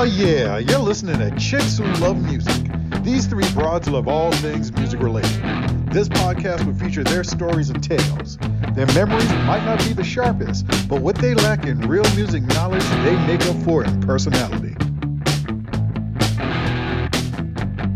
[0.00, 2.54] Oh, yeah, you're listening to Chicks Who Love Music.
[3.02, 5.42] These three broads love all things music related.
[5.90, 8.38] This podcast will feature their stories and tales.
[8.74, 12.84] Their memories might not be the sharpest, but what they lack in real music knowledge,
[13.02, 14.76] they make up for in personality.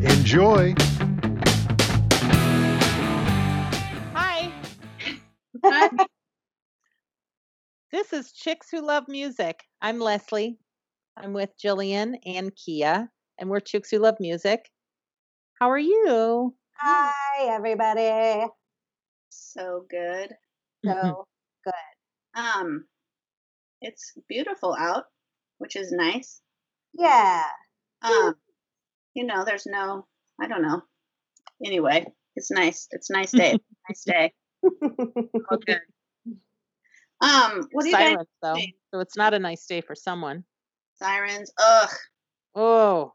[0.04, 0.74] Enjoy.
[4.12, 4.52] Hi.
[5.64, 5.90] Hi.
[7.92, 9.62] this is Chicks Who Love Music.
[9.80, 10.58] I'm Leslie.
[11.16, 13.08] I'm with Jillian and Kia,
[13.38, 14.70] and we're Chicks Who Love Music.
[15.60, 16.54] How are you?
[16.78, 18.46] Hi, everybody.
[19.28, 20.34] So good.
[20.84, 21.26] So
[21.64, 22.40] good.
[22.40, 22.86] Um,
[23.82, 25.04] it's beautiful out,
[25.58, 26.40] which is nice.
[26.94, 27.44] Yeah.
[28.00, 28.34] Um,
[29.14, 30.06] you know, there's no,
[30.40, 30.82] I don't know.
[31.64, 32.06] Anyway,
[32.36, 32.88] it's nice.
[32.90, 33.58] It's a nice day.
[33.88, 34.32] nice day.
[35.52, 35.78] okay.
[37.20, 38.54] Um, what do you guys Silence, though.
[38.54, 38.74] think?
[38.92, 40.44] So it's not a nice day for someone.
[41.02, 41.52] Sirens?
[41.62, 41.90] Ugh.
[42.54, 43.12] Oh,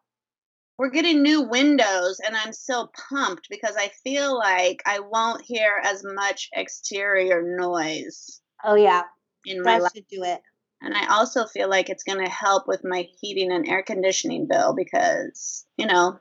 [0.78, 5.80] We're getting new windows, and I'm so pumped because I feel like I won't hear
[5.84, 9.04] as much exterior noise oh, yeah.
[9.46, 9.92] in my That life.
[9.96, 10.42] should do it.
[10.82, 14.48] And I also feel like it's going to help with my heating and air conditioning
[14.48, 16.20] bill because, you know,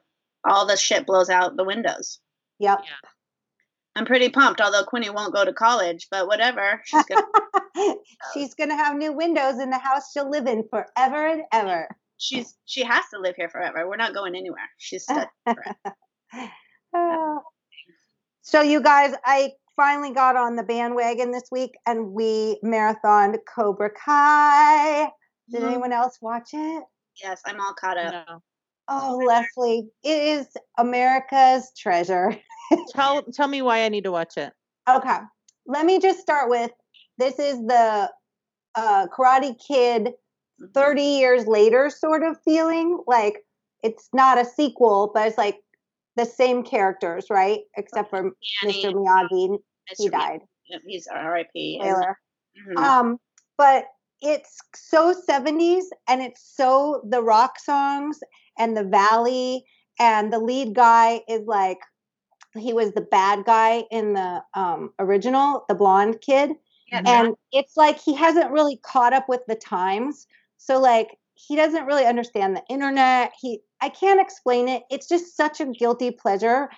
[0.49, 2.21] all the shit blows out the windows.
[2.59, 2.81] Yep.
[3.97, 6.81] I'm pretty pumped, although Quinny won't go to college, but whatever.
[6.85, 7.25] She's going
[7.77, 7.97] to
[8.35, 11.89] She's going to have new windows in the house she'll live in forever and ever.
[12.19, 13.89] she's she has to live here forever.
[13.89, 14.69] We're not going anywhere.
[14.79, 15.31] She's stuck.
[15.45, 15.77] forever.
[18.43, 23.91] So, you guys, I finally got on the bandwagon this week and we marathoned Cobra
[23.91, 25.11] Kai.
[25.51, 25.67] Did Mhm.
[25.67, 26.85] anyone else watch it?
[27.23, 28.27] yes, I'm all caught up.
[28.29, 28.43] no.
[28.89, 30.47] Oh, Leslie, it is
[30.79, 32.37] America's treasure.
[32.91, 34.53] Tell tell me why I need to watch it.
[34.89, 35.19] Okay.
[35.67, 36.71] Let me just start with
[37.19, 38.11] this is the
[38.75, 40.15] uh, Karate Kid
[40.61, 40.73] Mhm.
[40.73, 42.99] 30 years later sort of feeling.
[43.07, 43.45] Like
[43.83, 45.61] it's not a sequel, but it's like
[46.17, 47.61] the same characters, right?
[47.77, 48.33] Except for
[48.65, 48.93] Mr.
[48.93, 49.59] Miyagi.
[49.99, 50.41] He died.
[50.87, 51.79] He's R.I.P.
[51.81, 52.19] Spoiler.
[52.67, 52.77] Mhm.
[52.79, 53.19] Um,
[53.59, 53.87] but
[54.23, 58.19] it's so 70s and it's so the rock songs
[58.59, 59.65] and the valley
[59.99, 61.79] and the lead guy is like
[62.59, 66.53] he was the bad guy in the um original the blonde kid
[66.91, 70.27] Yeah, and it's like he hasn't really caught up with the times.
[70.59, 73.33] So like he doesn't really understand the internet.
[73.41, 74.85] He i can't explain it.
[74.91, 76.69] It's just such a guilty pleasure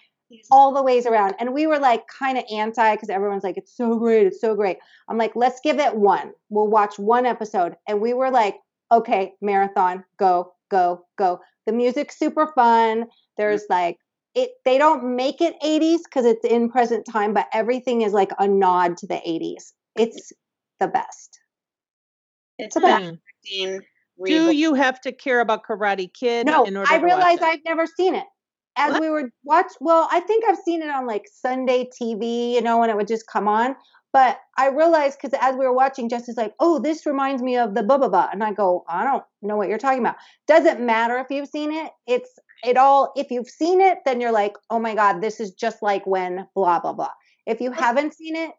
[0.51, 1.35] all the ways around.
[1.39, 4.55] And we were like kind of anti because everyone's like it's so great it's so
[4.55, 4.79] great.
[5.09, 6.33] I'm like let's give it one.
[6.49, 7.77] We'll watch one episode.
[7.87, 8.57] And we were like
[8.91, 11.41] okay marathon go go go.
[11.67, 13.07] The music's super fun.
[13.37, 13.99] There's like
[14.35, 18.31] it they don't make it 80s because it's in present time but everything is like
[18.39, 20.33] a nod to the 80s it's
[20.81, 21.41] the best.
[22.59, 23.15] It's the best.
[24.25, 27.39] Do you have to care about Karate Kid no in order i to watch realize
[27.39, 27.45] it?
[27.45, 28.25] i've never seen it.
[28.77, 29.01] As What?
[29.01, 32.79] we were watch well i think i've seen it on like sunday tv you know
[32.79, 33.75] when it would just come on
[34.19, 37.57] but i realized because as we were watching jess is like oh this reminds me
[37.57, 40.17] of the blah blah blah and i go i don't know what you're talking about
[40.49, 42.31] doesn't matter if you've seen it it's
[42.65, 45.83] it all if you've seen it then you're like oh my god this is just
[45.83, 47.13] like when blah blah blah
[47.47, 48.51] if you haven't seen it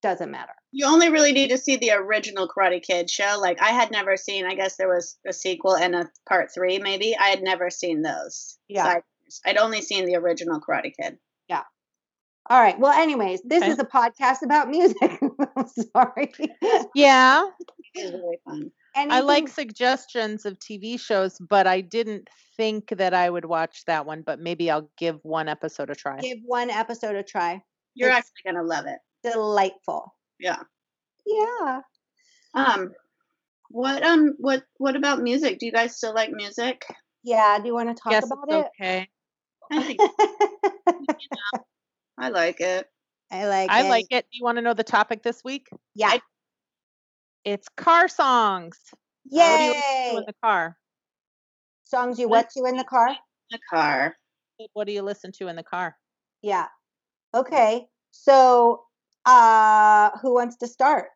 [0.00, 3.36] doesn't matter You only really need to see the original Karate Kid show.
[3.40, 4.46] Like I had never seen.
[4.46, 7.14] I guess there was a sequel and a part three, maybe.
[7.16, 8.58] I had never seen those.
[8.68, 8.84] Yeah.
[8.84, 11.18] So I, I'd only seen the original Karate Kid.
[12.50, 13.72] All right well anyways this Okay.
[13.72, 14.96] is a podcast about music
[15.56, 16.32] i'm sorry
[16.94, 17.48] Yeah,
[17.94, 18.70] It really fun.
[18.96, 24.06] I like suggestions of TV shows, but I didn't think that I would watch that
[24.06, 24.22] one.
[24.22, 26.18] But maybe I'll give one episode a try.
[26.20, 27.62] give one episode a try
[27.94, 28.98] You're It's- actually gonna love it.
[29.22, 30.62] delightful Yeah.
[31.26, 31.80] yeah
[32.54, 32.92] Um,
[33.68, 35.58] what um what what about music?
[35.58, 36.82] Do you guys still like music?
[37.22, 39.08] Yeah, do you want to talk Guess about it's okay.
[39.70, 40.00] I think
[42.18, 42.86] I like it.
[43.30, 43.88] I like I it.
[43.88, 44.26] like it.
[44.30, 45.70] Do you want to know the topic this week?
[45.94, 46.18] Yeah.
[47.44, 48.78] It's car songs.
[49.24, 50.16] What do you listen to Yay.
[50.16, 50.76] in the car?
[51.84, 53.16] Songs you what you in the car?
[53.50, 54.16] The car.
[54.74, 55.96] What do you listen to in the car?
[56.42, 56.66] Yeah.
[57.34, 57.86] Okay.
[58.10, 58.82] So
[59.24, 61.06] uh who wants to start?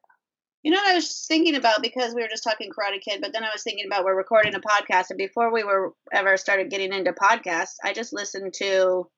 [0.63, 3.33] You know what I was thinking about because we were just talking Karate Kid, but
[3.33, 6.71] then I was thinking about we're recording a podcast, and before we were ever started
[6.71, 9.09] getting into podcasts, I just listened to.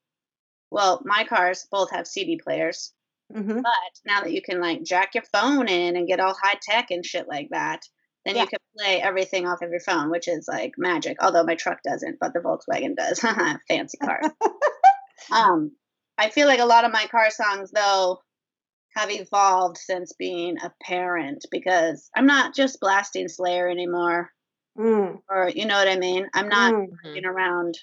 [0.71, 2.93] Well, my cars both have CD players,
[3.33, 6.59] hmm but now that you can like jack your phone in and get all high
[6.63, 7.83] tech and shit like that,
[8.25, 8.43] then Yeah.
[8.43, 11.17] you can play everything off of your phone, which is like magic.
[11.23, 13.21] Although my truck doesn't, but the Volkswagen does.
[13.69, 14.21] Fancy car.
[15.33, 15.73] um,
[16.17, 18.21] I feel like a lot of my car songs though
[18.97, 24.31] have evolved since being a parent because I'm not just blasting Slayer anymore.
[24.77, 26.29] Mm, or you know what I mean.
[26.35, 26.89] I'm not mm.
[27.03, 27.79] being around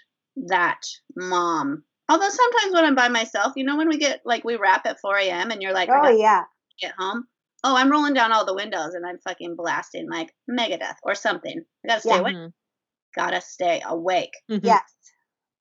[0.47, 0.81] that
[1.15, 1.83] mom.
[2.07, 4.99] Although sometimes when I'm by myself, you know, when we get like we wrap at
[4.99, 5.51] 4 a.m.
[5.51, 6.43] and you're like, Oh yeah.
[6.79, 7.25] get home.
[7.63, 11.63] Oh, I'm rolling down all the windows and I'm fucking blasting like Megadeth or something.
[11.83, 12.19] I gotta stay Yeah.
[12.19, 12.35] awake.
[12.35, 12.53] Mhm.
[13.15, 14.33] Gotta stay awake.
[14.51, 14.59] Mhm.
[14.63, 14.83] Yes.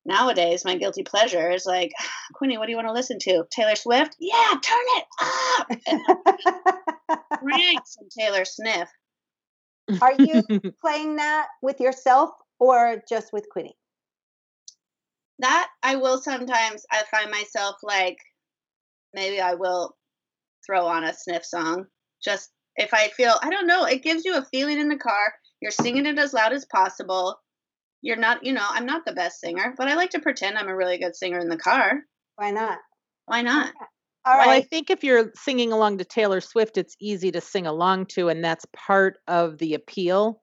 [0.04, 1.92] Nowadays, my guilty pleasure is like,
[2.34, 3.44] Queenie, what do you want to listen to?
[3.50, 4.16] Taylor Swift?
[4.20, 5.68] Yeah, turn it up.
[7.42, 8.88] And some Taylor Sniff.
[10.00, 10.42] Are you
[10.80, 13.76] playing that with yourself or just with Quinny?
[15.40, 16.84] That I will sometimes.
[16.90, 18.18] I find myself like,
[19.12, 19.96] maybe I will
[20.66, 21.86] throw on a Sniff song.
[22.22, 25.34] Just if I feel, I don't know, it gives you a feeling in the car.
[25.60, 27.36] You're singing it as loud as possible.
[28.02, 30.68] You're not, you know, I'm not the best singer, but I like to pretend I'm
[30.68, 32.00] a really good singer in the car.
[32.36, 32.78] Why not?
[33.26, 33.72] Why not?
[34.26, 37.66] All well, I think if you're singing along to Taylor Swift, it's easy to sing
[37.66, 40.42] along to, and that's part of the appeal.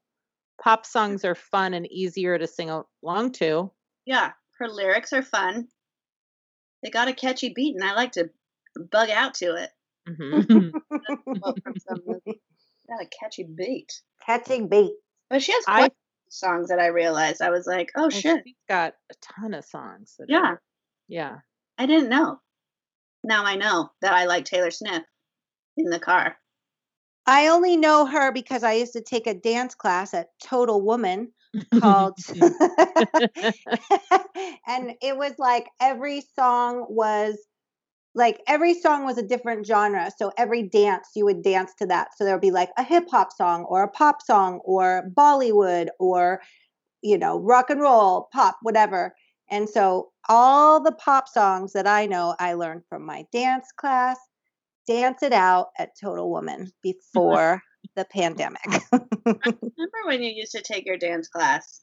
[0.63, 2.69] Pop songs are fun and easier to sing
[3.03, 3.71] along to.
[4.05, 5.67] Yeah, her lyrics are fun.
[6.83, 8.29] They got a catchy beat, and I like to
[8.91, 9.69] bug out to it.
[10.07, 10.71] Mhm.
[11.41, 12.41] Quote from some movie.
[12.87, 13.91] Got a catchy beat.
[14.25, 14.93] Catching beat.
[15.29, 17.41] But she has I- quite a few songs that I realized.
[17.41, 20.15] I was like, oh Well, shit, she's got a ton of songs.
[20.19, 20.61] that yeah, are-
[21.07, 21.37] yeah.
[21.77, 22.39] I didn't know.
[23.23, 25.03] Now I know that I like Taylor Sniff
[25.77, 26.37] in the car.
[27.25, 31.31] I only know her because I used to take a dance class at Total Woman
[31.79, 33.53] called mm.
[34.67, 37.37] and it was like every song was
[38.15, 42.09] like every song was a different genre so every dance you would dance to that.
[42.17, 45.89] So there would be like a hip hop song or a pop song or bollywood
[45.99, 46.41] or
[47.01, 49.15] you know rock and roll pop whatever.
[49.49, 54.17] And so all the pop songs that i know i learned from my dance class
[54.93, 57.61] dance it out at total woman before
[57.95, 58.61] the pandemic
[58.93, 61.81] I Remember when you used to take your dance class?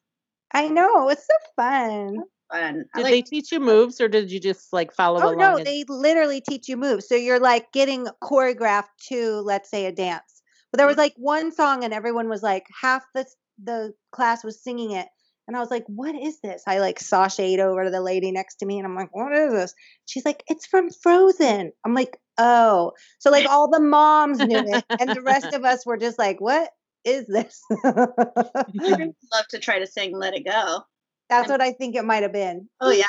[0.55, 2.87] i know it's so fun Fun.
[2.95, 5.39] Did like they teach you moves, or did you just like follow Oh along?
[5.39, 7.07] no, and- they literally teach you moves.
[7.07, 10.43] So you're like getting choreographed to, let's say, a dance.
[10.73, 11.01] But there was mm.
[11.01, 13.27] like one song, and everyone was like, half the
[13.63, 15.09] the class was singing it,
[15.49, 18.57] and I was like, "What is this?" I like sashayed over to the lady next
[18.57, 19.75] to me, and I'm like, "What is this?"
[20.05, 24.85] She's like, "It's from Frozen." I'm like, "Oh." So like all the moms knew it,
[25.01, 26.71] and the rest of us were just like, "What
[27.05, 30.83] is this?" I'd love to try to sing "Let It Go."
[31.31, 32.69] That's what I think it might have been.
[32.81, 33.07] Oh yeah,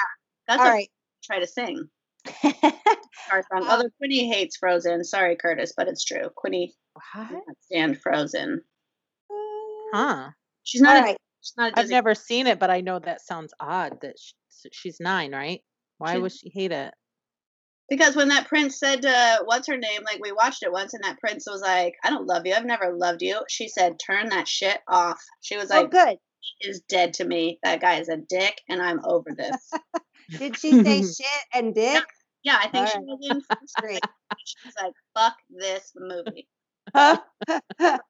[0.47, 0.89] that's All what right.
[1.24, 1.89] Try to sing.
[2.41, 3.68] Car song.
[3.69, 5.03] Although Quinny hates Frozen.
[5.03, 6.30] Sorry, Curtis, but it's true.
[6.36, 7.27] Quinny What?
[7.27, 8.62] can't stand Frozen.
[9.30, 9.36] Uh,
[9.94, 10.30] huh?
[10.63, 10.95] She's not.
[10.95, 11.18] All a, right.
[11.41, 14.00] She's I've never seen it, but I know that sounds odd.
[14.01, 15.62] That sh- she's nine, right?
[15.97, 16.94] Why She's- would she hate it?
[17.89, 21.03] Because when that prince said, uh, "What's her name?" Like we watched it once, and
[21.03, 22.53] that prince was like, "I don't love you.
[22.53, 26.18] I've never loved you." She said, "Turn that shit off." She was Oh, like, good.
[26.62, 27.57] "Is dead to me.
[27.63, 29.71] That guy is a dick, and I'm over this."
[30.38, 32.03] Did she say shit and dick?
[32.44, 33.41] yeah, I think she was in.
[33.41, 34.01] first.
[34.45, 36.47] She was like, "Fuck this movie."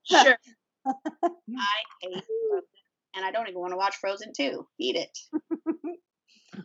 [0.06, 0.38] Sure,
[0.86, 2.24] I hate
[3.16, 4.68] and I don't even want to watch Frozen two.
[4.80, 5.18] Eat it.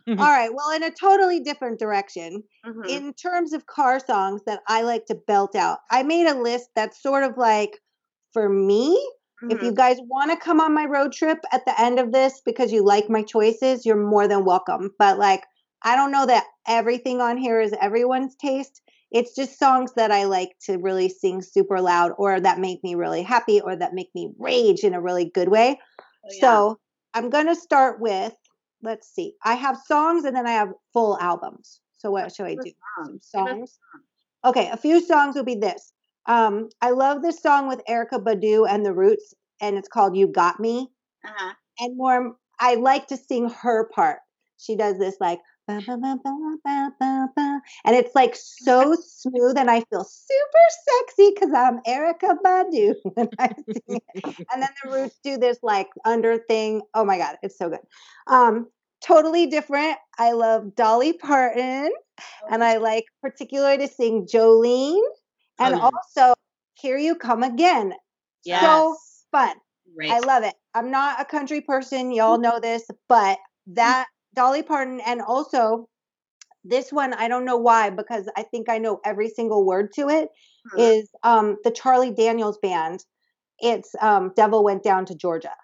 [0.09, 0.51] All right.
[0.53, 2.89] Well, in a totally different direction, Mhm.
[2.89, 6.71] in terms of car songs that I like to belt out, I made a list
[6.75, 7.81] that's sort of like
[8.33, 8.95] for me.
[9.51, 9.65] If Mhm.
[9.65, 12.73] you guys want to come on my road trip at the end of this because
[12.73, 14.91] you like my choices, you're more than welcome.
[14.99, 15.45] But like,
[15.83, 18.81] I don't know that everything on here is everyone's taste.
[19.11, 22.95] It's just songs that I like to really sing super loud or that make me
[22.95, 25.79] really happy or that make me rage in a really good way.
[26.31, 26.41] Yeah.
[26.41, 26.79] So
[27.15, 28.35] I'm going to start with,
[28.83, 31.81] let's see, I have songs and then I have full albums.
[31.99, 32.71] So what should I do?
[32.99, 33.29] songs.
[33.31, 33.79] Some songs.
[34.45, 35.93] Okay, a few songs will be this.
[36.27, 40.27] Um, I love this song with Erykah Badu and the Roots, and it's called "You
[40.27, 40.91] Got Me."
[41.25, 41.55] Uh-huh.
[41.81, 44.19] And more, I like to sing her part.
[44.59, 50.05] She does this like, ba, ba, ba, and it's like so smooth, and I feel
[50.05, 50.65] super
[51.07, 54.25] sexy because I'm Erykah Badu when I sing it.
[54.53, 56.83] And then the Roots do this like under thing.
[56.95, 57.81] Oh my god, it's so good.
[58.27, 58.69] Um,
[59.01, 59.97] totally different.
[60.19, 61.91] I love Dolly Parton,
[62.51, 65.03] and I like particularly to sing Jolene,
[65.59, 66.35] and Oh, also
[66.75, 67.95] Here You Come Again.
[68.45, 68.63] Yes.
[68.63, 68.97] So
[69.33, 69.57] fun.
[70.11, 70.55] I love it.
[70.75, 75.89] I'm not a country person, y'all know this, but that Dolly Parton and also
[76.65, 80.09] this one I don't know why because I think I know every single word to
[80.09, 80.31] it
[80.75, 80.79] Mhm.
[80.81, 83.05] is um the Charlie Daniels band.
[83.61, 85.55] It's um Devil Went Down to Georgia.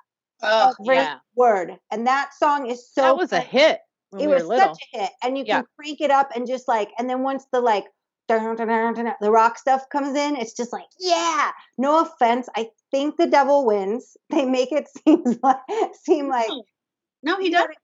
[0.43, 1.19] oh, Every yeah.
[1.35, 1.79] word.
[1.91, 4.75] And that song is so that was a hit when It we was little.
[4.75, 5.11] such a hit.
[5.23, 5.57] And you Yeah.
[5.59, 7.87] can crank it up and just like and then once the like
[8.29, 11.51] the rock stuff comes in, it's just like, yeah.
[11.79, 14.17] No offense, I think the devil wins.
[14.31, 15.59] They make it seem like
[16.05, 16.51] seem like
[17.23, 17.77] No, he doesn't.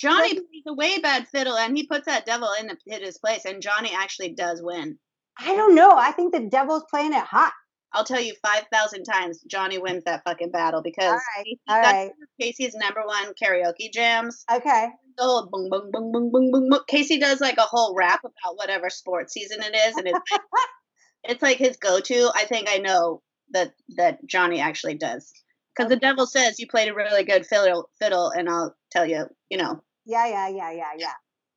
[0.00, 3.18] Johnny plays a way bad fiddle, and he puts that devil in, the, in his
[3.18, 4.98] place, and Johnny actually does win.
[5.38, 5.92] I don't know.
[5.96, 7.52] I think the devil's playing it hot.
[7.92, 11.60] I'll tell you five thousand times, Johnny wins that fucking battle because All right, Casey-
[11.68, 12.10] all that's right.
[12.40, 14.44] Casey's number one karaoke jams.
[14.50, 14.88] Okay.
[15.18, 16.80] The whole boom, boom, boom, boom, boom, boom, boom.
[16.86, 20.40] Casey does like a whole rap about whatever sports season it is, and it's like,
[21.24, 22.30] it's like his go-to.
[22.34, 25.32] I think I know that that Johnny actually does
[25.76, 29.26] because the devil says you played a really good fiddle, fiddle, and I'll tell you,
[29.48, 31.12] you know, Yeah, yeah, yeah, yeah, yeah.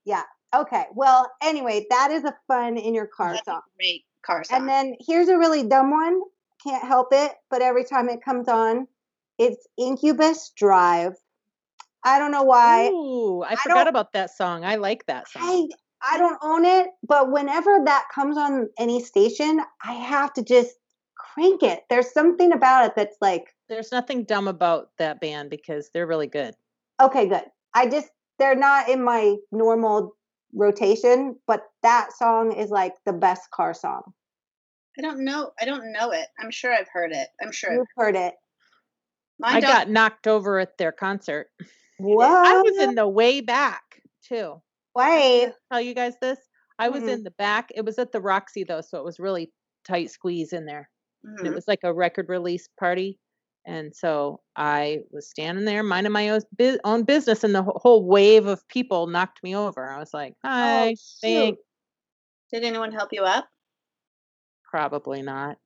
[0.06, 0.24] Yeah.
[0.56, 0.86] Okay.
[0.94, 3.62] Well, anyway, that is a fun in your car that's song.
[3.76, 4.60] great car song.
[4.60, 6.22] And then here's a really dumb one.
[6.64, 8.88] Can't help it, but every time it comes on,
[9.40, 11.14] it's Incubus Drive.
[12.06, 12.90] I don't know why.
[12.90, 14.64] Ooh, I I forgot about that song.
[14.64, 15.42] I like that song.
[15.44, 20.44] I I don't own it, but whenever that comes on any station, I have to
[20.44, 20.76] just
[21.18, 21.82] crank it.
[21.90, 26.28] There's something about it that's like, There's nothing dumb about that band because they're really
[26.28, 26.56] good.
[27.02, 27.46] okay, good.
[27.74, 30.16] I just they're not in my normal
[30.54, 34.02] rotation, but that song is like the best car song.
[34.98, 35.52] I don't know.
[35.60, 36.28] I don't know it.
[36.40, 37.28] I'm sure I've heard it.
[37.42, 37.74] I'm sure.
[37.74, 38.36] You've heard it.
[39.40, 41.48] My I dog, got knocked over at their concert.
[41.98, 42.28] What?
[42.30, 44.62] I was in the way back too.
[44.94, 45.52] Why?
[45.72, 46.38] Tell you guys this.
[46.78, 47.10] I was Mm-mm.
[47.10, 47.72] in the back.
[47.76, 49.52] It was at the Roxy though, so it was really
[49.86, 50.90] tight squeeze in there.
[51.24, 51.46] And Mhm.
[51.48, 53.20] it was like a record release party.
[53.66, 56.40] And so I was standing there minding my
[56.84, 59.90] own, business, and the whole wave of people knocked me over.
[59.90, 61.62] I was like, "Hi, Oh, thanks."
[62.52, 63.48] Did anyone help you up?
[64.70, 65.58] Probably not.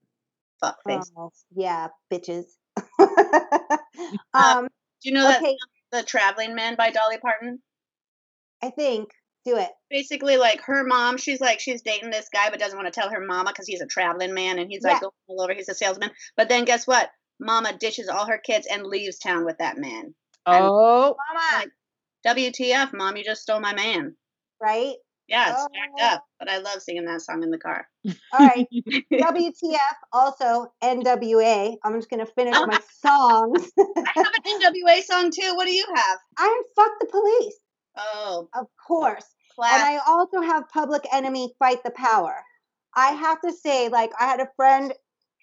[0.62, 1.12] Fuck face.
[1.18, 2.46] Oh, yeah, bitches.
[3.00, 3.08] Uh,
[4.34, 4.68] um,
[5.04, 5.56] Do you know that okay,
[5.92, 7.62] the Traveling Man by Dolly Parton?
[8.64, 9.10] I think
[9.48, 9.70] do it.
[9.90, 13.10] Basically, like her mom, she's like she's dating this guy, but doesn't want to tell
[13.10, 15.54] her mama because he's a traveling man and he's like going all over.
[15.54, 16.12] He's a salesman.
[16.36, 17.10] But then guess what?
[17.40, 20.14] Mama dishes all her kids and leaves town with that man.
[20.46, 21.70] Oh, Mama, Like,
[22.26, 23.18] WTF, mom?
[23.18, 24.16] You just stole my man.
[24.62, 24.96] right?
[25.28, 26.06] Yeah, it's jacked Oh.
[26.16, 26.26] up.
[26.40, 27.86] But I love singing that song in the car.
[28.32, 28.66] All right.
[29.14, 31.76] WTF, also NWA.
[31.84, 33.70] I'm just gonna finish Oh, my songs.
[33.78, 35.54] I have an NWA song too.
[35.56, 36.18] What do you have?
[36.38, 37.56] I'm fuck the police,
[37.98, 39.26] Oh, of course.
[39.60, 39.84] And.
[39.84, 42.36] I also have Public Enemy Fight the Power.
[42.96, 44.94] I have to say, like, I had a friend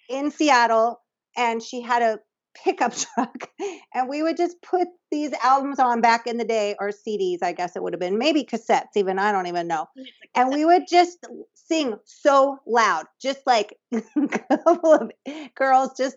[0.09, 1.01] in Seattle
[1.37, 2.19] and she had a
[2.55, 3.50] pickup truck,
[3.95, 7.53] and we would just put these albums on back in the day, or CDs, I
[7.53, 9.19] guess it would have been, maybe cassettes, even.
[9.19, 9.87] I don't even know.
[10.35, 15.11] And we would just sing so loud, just like a couple of
[15.55, 16.17] girls just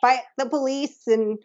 [0.00, 1.38] fight the police and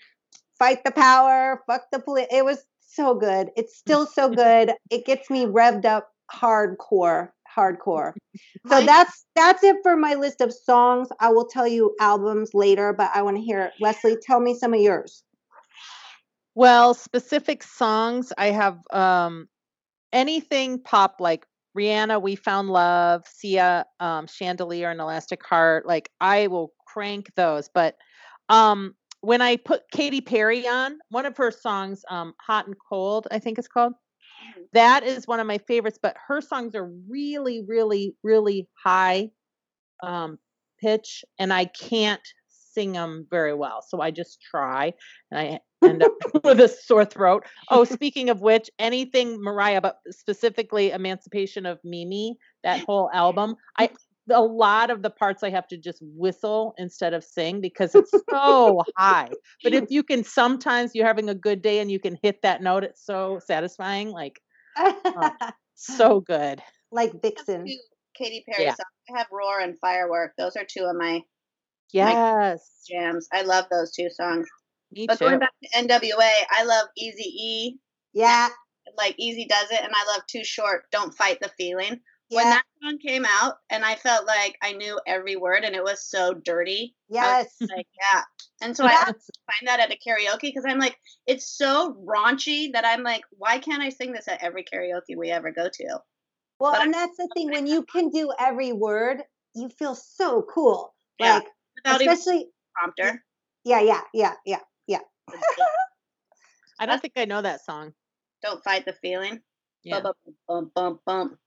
[0.57, 2.27] fight the power, fuck the police.
[2.31, 3.50] It was so good.
[3.55, 4.74] It's still so good.
[4.89, 8.13] It gets me revved up hardcore, hardcore.
[8.69, 11.07] So that's that's it for my list of songs.
[11.19, 14.17] I will tell you albums later, but I want to hear Leslie.
[14.21, 15.23] Tell me some of yours.
[16.53, 19.47] Well, specific songs, I have um
[20.11, 21.45] anything pop like
[21.77, 25.87] Rihanna, We Found Love, Sia, um, Chandelier and Elastic Heart.
[25.87, 27.69] Like I will crank those.
[27.73, 27.95] But
[28.49, 33.27] um when I put Katy Perry on, one of her songs, um, Hot and Cold,
[33.31, 33.93] I think it's called.
[34.73, 39.31] That is one of my favorites, but her songs are really, really, really high
[40.03, 40.37] um
[40.79, 43.81] pitch and I can't sing them very well.
[43.81, 44.93] So I just try
[45.31, 46.11] and I end up
[46.43, 47.45] with a sore throat.
[47.69, 53.89] Oh, speaking of which, anything Mariah, but specifically Emancipation of Mimi, that whole album, I
[54.31, 58.12] a lot of the parts I have to just whistle instead of sing because it's
[58.29, 59.29] so high.
[59.63, 62.62] But if you can sometimes you're having a good day and you can hit that
[62.62, 64.39] note, it's so satisfying, like
[64.77, 65.31] oh,
[65.75, 66.62] so good.
[66.91, 67.65] like Vixen.
[67.65, 67.77] two
[68.17, 68.72] Katy Perry Yeah.
[68.72, 68.79] songs.
[69.13, 70.34] I have Roar and Firework.
[70.38, 71.22] Those are two of my
[71.93, 72.84] Yes.
[72.89, 73.27] jams.
[73.31, 74.48] I love those two songs.
[74.91, 75.25] Me But too.
[75.25, 77.77] going back to NWA, I love Easy E.
[78.13, 78.50] Yeah,
[78.98, 80.86] Like Easy does it, and I love Too Short.
[80.91, 82.00] Don't fight the feeling.
[82.29, 85.84] When that song came out, and I felt like I knew every word, and it
[85.84, 86.96] was so dirty.
[87.07, 87.55] Yes.
[87.62, 88.24] like, yeah.
[88.62, 89.00] And so I Yeah.
[89.07, 93.24] always find that at a karaoke because I'm like, it's so raunchy that I'm like,
[93.31, 96.00] why can't I sing this at every karaoke we ever go to?
[96.60, 97.51] Well, But I- and that's the thing.
[97.51, 99.24] When you can do every word,
[99.55, 100.93] you feel so cool.
[101.19, 101.36] Yeah.
[101.36, 103.24] Like, Without even especially, prompter.
[103.63, 104.60] yeah, yeah, yeah, yeah.
[104.88, 105.00] Yeah.
[106.79, 107.93] I don't think I know that song.
[108.41, 109.41] Don't fight the feeling.
[109.84, 110.01] Yeah.
[110.01, 110.13] Bum,
[110.48, 111.29] bum, bum, bum.
[111.29, 111.38] Mm.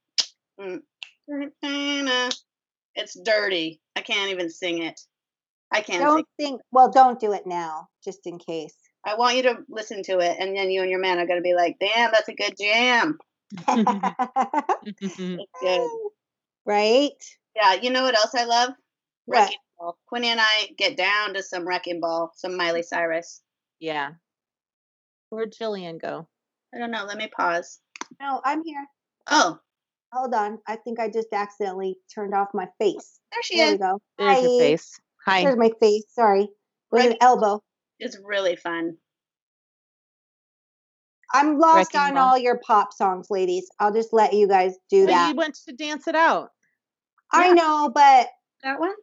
[2.95, 3.81] It's dirty.
[3.95, 4.99] I can't even sing it.
[5.71, 6.03] I can't.
[6.03, 8.75] Don't think, well, don't do it now, just in case.
[9.05, 11.39] I want you to listen to it, and then you and your man are going
[11.39, 13.17] to be like, damn, that's a good jam.
[15.61, 15.87] Good.
[16.65, 17.11] right?
[17.55, 18.69] Yeah, you know what else I love?
[19.25, 19.39] What?
[19.39, 19.97] Wrecking Ball.
[20.07, 23.41] Quinny and I get down to some Wrecking Ball, some Miley Cyrus.
[23.79, 24.11] Yeah.
[25.29, 26.27] Where'd Jillian go?
[26.73, 27.05] I don't know.
[27.05, 27.79] Let me pause.
[28.19, 28.85] No, I'm here.
[29.29, 29.57] Oh,
[30.13, 30.59] Hold on.
[30.67, 33.19] I think I just accidentally turned off my face.
[33.31, 33.79] there she There we is.
[33.79, 34.01] go.
[34.17, 34.99] There's your face.
[35.25, 35.43] Hi.
[35.43, 36.03] There's my face.
[36.13, 36.49] Sorry.
[36.91, 37.17] With an Right.
[37.21, 37.61] elbow.
[37.99, 38.97] It's really fun.
[41.33, 42.27] I'm lost Wrecking on Ball.
[42.27, 43.69] all your pop songs, ladies.
[43.79, 45.29] I'll just let you guys do But that.
[45.29, 46.49] you went to dance it out.
[47.31, 47.53] I Yeah.
[47.53, 48.27] know, but
[48.63, 48.93] That one?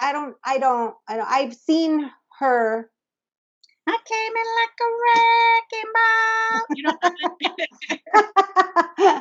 [0.00, 0.36] I don't.
[0.42, 0.94] I don't.
[1.06, 1.28] I don't.
[1.30, 2.90] I've seen her.
[3.88, 4.88] I came in like a
[5.70, 6.60] wrecking ball.
[6.76, 6.96] You know,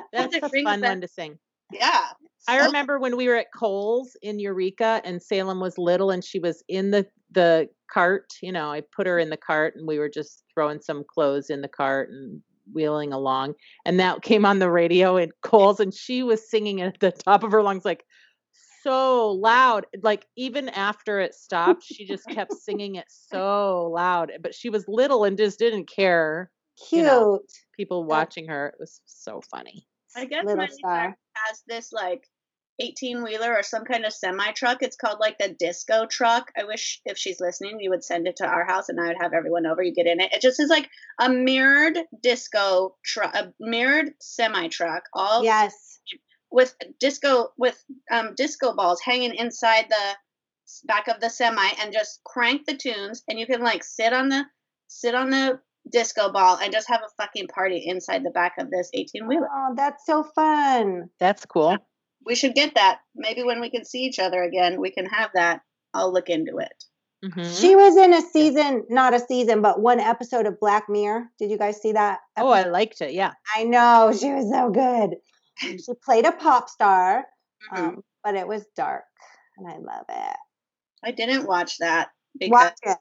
[0.13, 1.37] That's it a rings fun that- one to sing.
[1.71, 2.01] yeah.
[2.47, 6.37] I remember when we were at Kohl's in Eureka and Salem was little and she
[6.39, 9.97] was in the the cart, you know, I put her in the cart and we
[9.97, 12.41] were just throwing some clothes in the cart and
[12.71, 13.55] wheeling along
[13.85, 17.43] and that came on the radio at Kohl's and she was singing at the top
[17.43, 18.03] of her lungs like
[18.85, 24.53] so loud like even after it stopped she just kept singing it so loud but
[24.53, 26.51] she was little and just didn't care
[26.89, 27.05] Cute.
[27.05, 27.39] You know,
[27.77, 31.17] people watching her it was so funny I guess Little Miley star.
[31.33, 32.27] Has this like
[32.79, 34.81] 18 wheeler or some kind of semi truck.
[34.81, 36.51] It's called like the disco truck.
[36.57, 39.21] I wish if she's listening, you would send it to our house and I would
[39.21, 39.81] have everyone over.
[39.81, 40.33] You get in it.
[40.33, 40.89] It just is like
[41.19, 45.99] a mirrored disco truck, a mirrored semi truck, all Yes.
[46.51, 50.15] With disco with um disco balls hanging inside the
[50.85, 54.29] back of the semi and just crank the tunes and you can like sit on
[54.29, 54.43] the
[54.87, 55.59] sit on the
[55.91, 59.47] disco ball and just have a fucking party inside the back of this 18 wheeler.
[59.53, 61.09] Oh, that's so fun.
[61.19, 61.77] that's cool
[62.25, 63.01] We should get that.
[63.15, 65.61] Maybe when we can see each other again, we can have that.
[65.93, 66.83] I'll look into it.
[67.23, 67.59] Mhm.
[67.61, 71.29] She was in a season, not a season, but one episode of Black Mirror.
[71.37, 72.19] Did you guys see that?
[72.37, 75.17] oh i liked it yeah I know she was so good.
[75.85, 77.25] She played a pop star,
[77.71, 77.77] Mhm.
[77.77, 79.05] um, but it was dark,
[79.57, 80.37] and I love it.
[81.03, 82.97] I didn't watch that because Watch it.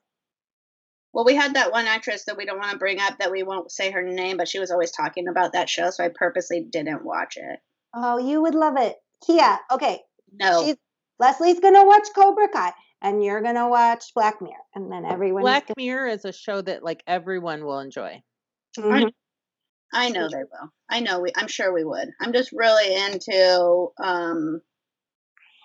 [1.12, 3.42] well, we had that one actress that we don't want to bring up that we
[3.42, 6.60] won't say her name, but she was always talking about that show, so I purposely
[6.60, 7.60] didn't watch it.
[7.94, 9.58] Oh, you would love it, Kia.
[9.70, 10.02] Okay,
[10.32, 10.76] No, she's
[11.18, 15.42] Leslie's gonna watch Cobra Kai, and you're gonna watch Black Mirror, and then everyone.
[15.42, 18.22] Black Mirror is a show that like everyone will enjoy.
[18.76, 19.12] Mhm.
[19.94, 20.72] I know they will.
[20.90, 21.30] I know we.
[21.36, 22.08] I'm sure we would.
[22.20, 24.60] I'm just really into um,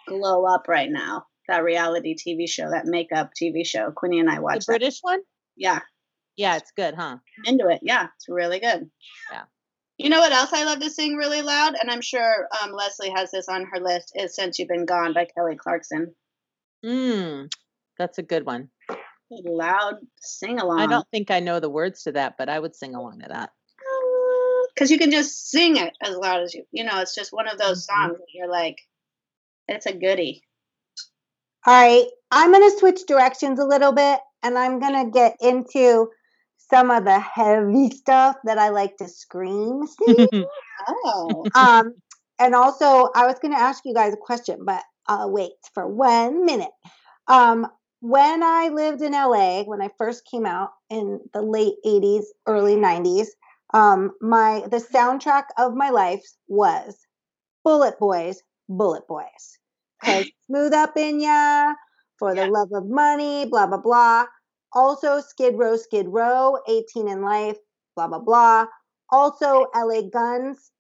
[0.07, 1.25] Glow Up right now.
[1.47, 3.91] That reality TV show, that makeup TV show.
[3.91, 4.73] Quinny and I The watched that.
[4.73, 5.19] British one?
[5.57, 5.79] Yeah,
[6.37, 7.17] Yeah, it's good, huh?
[7.17, 7.79] I'm into it.
[7.81, 8.89] Yeah, it's really good.
[9.31, 9.43] Yeah.
[9.97, 13.11] You know what else I love to sing really loud, and I'm sure um, Leslie
[13.15, 14.13] has this on her list.
[14.15, 16.13] Is "Since You've Been Gone" by Kelly Clarkson.
[16.85, 17.51] Mm,
[17.97, 18.69] that's a good one.
[19.31, 20.79] Loud sing along.
[20.79, 23.27] I don't think I know the words to that, but I would sing along to
[23.29, 23.49] that.
[24.79, 26.63] Because you can just sing it as loud as you.
[26.71, 27.85] You know, it's just one of those Mhm.
[27.85, 28.77] songs that you're like,
[29.67, 30.43] it's a goodie.
[31.65, 36.09] All right, I'm gonna switch directions a little bit, and I'm gonna get into
[36.57, 39.85] some of the heavy stuff that I like to scream.
[39.85, 40.45] sing.
[40.87, 41.93] Oh, um,
[42.39, 45.85] and also, I was going to ask you guys a question, but I'll wait for
[45.85, 46.71] one minute.
[47.27, 47.67] Um,
[47.99, 52.77] when I lived in LA, when I first came out in the late 80s, early
[52.77, 53.27] 90s,
[53.73, 56.97] um, my the soundtrack of my life was
[57.65, 59.59] BulletBoys, Bullet Boys.
[60.01, 61.75] Because Smooth Up in Ya,
[62.19, 62.47] For the Yeah.
[62.47, 64.25] Love of Money, blah, blah, blah.
[64.73, 67.57] Also, Skid Row, Skid Row, 18 and Life,
[67.95, 68.65] blah, blah, blah.
[69.11, 70.71] Also, LA Guns,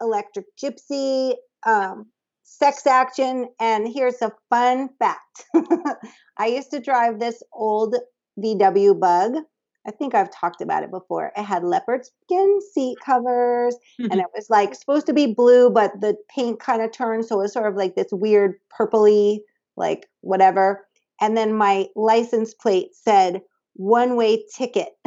[0.00, 1.34] Electric Gypsy,
[1.66, 2.10] um,
[2.42, 3.48] Sex Action.
[3.60, 5.46] And here's a fun fact
[6.38, 7.96] I used to drive this old
[8.38, 9.36] VW bug.
[9.86, 11.32] I think I've talked about it before.
[11.36, 13.76] It had leopard skin seat covers
[14.10, 17.24] and it was like supposed to be blue, but the paint kind of turned.
[17.24, 19.40] So it was sort of like this weird purpley,
[19.76, 20.86] like whatever.
[21.20, 23.40] And then my license plate said
[23.74, 24.88] one way ticket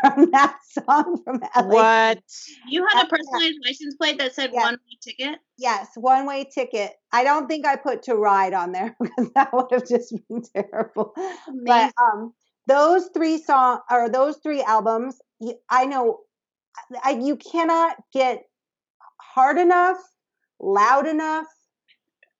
[0.00, 1.62] from that song from LA.
[1.66, 2.18] what?
[2.68, 4.62] you had a Uh, personalized license plate that said Yeah.
[4.64, 5.38] one way ticket.
[5.58, 6.92] Yes, one way ticket.
[7.12, 10.42] I don't think I put to ride on there because that would have just been
[10.54, 11.14] terrible.
[11.64, 12.34] But um,
[12.66, 15.20] those three song or those three albums,
[15.68, 16.20] I know
[17.02, 18.44] I, you cannot get
[19.20, 19.98] hard enough,
[20.60, 21.46] loud enough.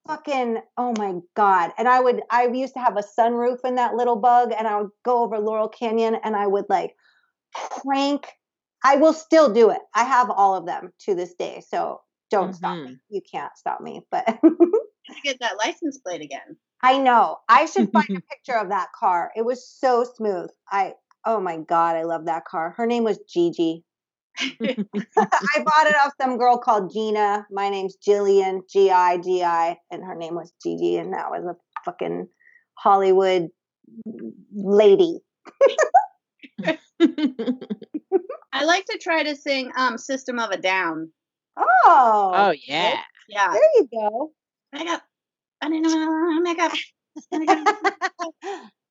[0.06, 1.72] Fucking oh my god!
[1.78, 4.80] And I would I used to have a sunroof in that little bug, and I
[4.80, 6.94] would go over Laurel Canyon, and I would like
[7.54, 8.28] crank.
[8.84, 9.80] I will still do it.
[9.96, 12.92] I have all of them to this day, so don't stop mm-hmm.
[12.92, 12.98] me.
[13.08, 14.02] You can't stop me.
[14.12, 14.26] But
[15.24, 16.56] get that license plate again.
[16.86, 17.38] I know.
[17.48, 19.32] I should find a picture of that car.
[19.34, 20.50] It was so smooth.
[20.70, 20.92] I
[21.24, 22.74] oh my god, I love that car.
[22.76, 23.82] Her name was Gigi.
[24.38, 24.76] I
[25.16, 27.44] bought it off some girl called Gina.
[27.50, 31.44] My name's Jillian, G I G I, and her name was Gigi, and that was
[31.44, 32.28] a fucking
[32.74, 33.48] Hollywood
[34.54, 35.18] lady.
[38.52, 41.10] I like to try to sing um System of a Down.
[41.56, 43.00] Oh, oh yeah.
[43.28, 43.50] Yeah.
[43.50, 44.30] there you go.
[44.72, 45.02] Makeup.
[45.66, 46.72] I didn't know makeup.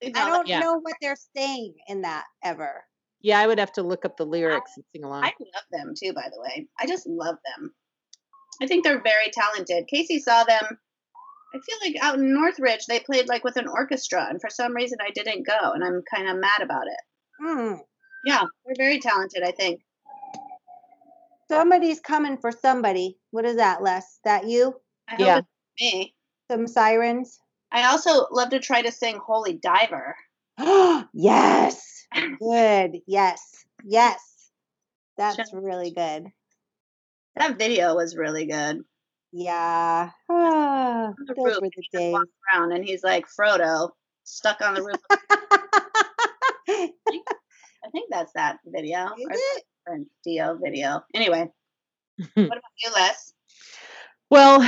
[0.02, 0.60] You know, I don't Yeah.
[0.60, 2.84] know what they're saying in that ever.
[3.22, 5.24] Yeah, I would have to look up the lyrics and sing along.
[5.24, 6.68] I love them too, by the way.
[6.80, 7.74] I just love them.
[8.62, 9.88] I think they're very talented.
[9.88, 10.64] Casey saw them.
[11.54, 14.76] I feel like out in Northridge they played like with an orchestra, and for some
[14.76, 17.00] reason I didn't go, and I'm kind of mad about it.
[17.40, 17.74] Hmm.
[18.26, 19.44] Yeah, they're very talented.
[19.44, 19.82] I think.
[21.50, 23.18] Somebody's coming for somebody.
[23.32, 24.20] What is that, Les?
[24.26, 24.76] That you?
[25.08, 25.38] I hope Yeah.
[25.38, 25.48] it's
[25.94, 26.16] me.
[26.50, 27.40] Some sirens?
[27.72, 30.16] I also love to try to sing "Holy Diver."
[31.14, 32.06] yes.
[32.40, 33.00] Good.
[33.08, 33.66] Yes.
[33.84, 34.22] Yes.
[35.18, 36.28] That's Just- really good.
[37.36, 38.82] That video was really good.
[39.32, 40.12] Yeah.
[40.30, 42.14] Ah, the those roof, were the days.
[42.14, 43.92] walks around and he's like Frodo
[44.24, 44.96] stuck on the roof.
[46.68, 49.08] I think that's that video.
[49.18, 49.26] Is
[49.88, 50.08] or it?
[50.24, 51.04] Dio video.
[51.14, 51.50] Anyway,
[52.34, 53.34] what about you, Les?
[54.32, 54.62] Well,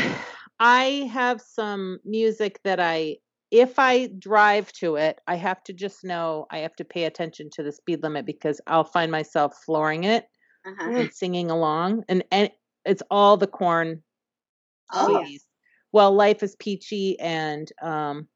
[0.59, 3.17] I have some music that I,
[3.51, 7.49] if I drive to it, I have to just know I have to pay attention
[7.51, 10.27] to the speed limit because I'll find myself flooring it
[10.65, 10.91] Uh-huh.
[10.95, 12.51] And singing along, and and
[12.85, 14.03] it's all the Korn
[14.91, 15.41] Oh, CDs.
[15.93, 18.29] Well, Life is Peachy and um,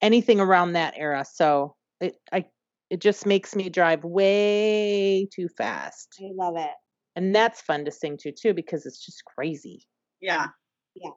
[0.00, 1.24] anything around that era.
[1.24, 2.46] So it I
[2.90, 6.74] it just makes me drive way too fast, I love it.
[7.16, 9.86] and that's fun to sing to too because it's just crazy.
[10.20, 10.48] yeah.
[10.94, 11.10] Yeah.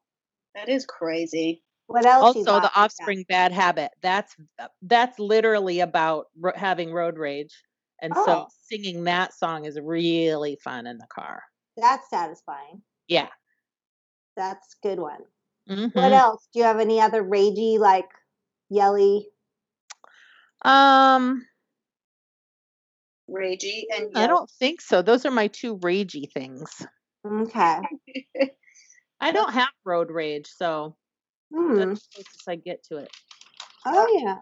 [0.55, 1.63] That is crazy.
[1.87, 2.35] What else?
[2.35, 4.35] also the offspring bad habit that's
[4.81, 7.55] that's literally about ro- having road rage
[8.01, 8.25] and Oh.
[8.25, 11.43] so singing that song is really fun in the car
[11.77, 12.81] That's satisfying.
[13.07, 13.29] yeah
[14.35, 15.21] That's a good one.
[15.69, 15.93] Mhm.
[15.95, 16.47] What else?
[16.53, 18.09] Do you have any other ragey, like
[18.69, 19.29] yelly?
[20.63, 21.45] um
[23.29, 26.85] Ragey and i don't think so those are my two ragey things
[27.25, 27.79] Okay.
[29.19, 30.95] i don't have road rage so
[31.53, 31.75] Hmm.
[31.77, 33.09] that's the closest i get to it
[33.85, 34.37] Oh yeah.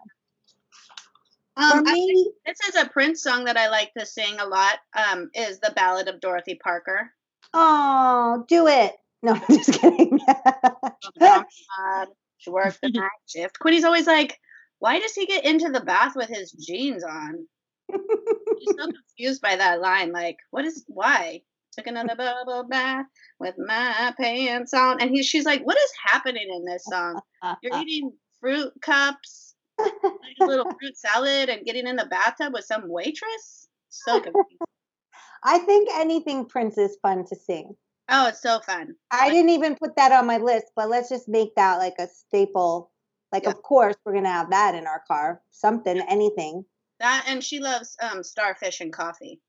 [1.56, 4.78] Um, I, me, this is a Prince song that I like to sing a lot.
[4.94, 7.12] Um, is the Ballad of Dorothy Parker.
[7.54, 8.92] oh, do it.
[9.22, 10.18] No, I'm just kidding.
[10.26, 12.08] God,
[12.38, 13.58] she worked the night shift.
[13.58, 14.38] Quinny's always like,
[14.80, 17.46] "Why does he get into the bath with his jeans on?"
[17.88, 20.12] He's so confused by that line.
[20.12, 21.42] Like, what is why?
[21.76, 23.04] Took another bubble bath
[23.38, 27.20] with my pants on, and he, she's like, "What is happening in this song?
[27.62, 29.92] You're eating fruit cups, like
[30.40, 34.46] a little fruit salad, and getting in the bathtub with some waitress." So confused.
[35.44, 37.76] I think anything Prince is fun to sing.
[38.08, 38.94] Oh, it's so fun.
[39.10, 42.08] I didn't even put that on my list, but let's just make that like a
[42.08, 42.90] staple.
[43.32, 43.50] Like, Yeah.
[43.50, 45.42] of course, we're gonna have that in our car.
[45.50, 46.64] Something, anything.
[47.00, 49.40] That and she loves um starfish and coffee.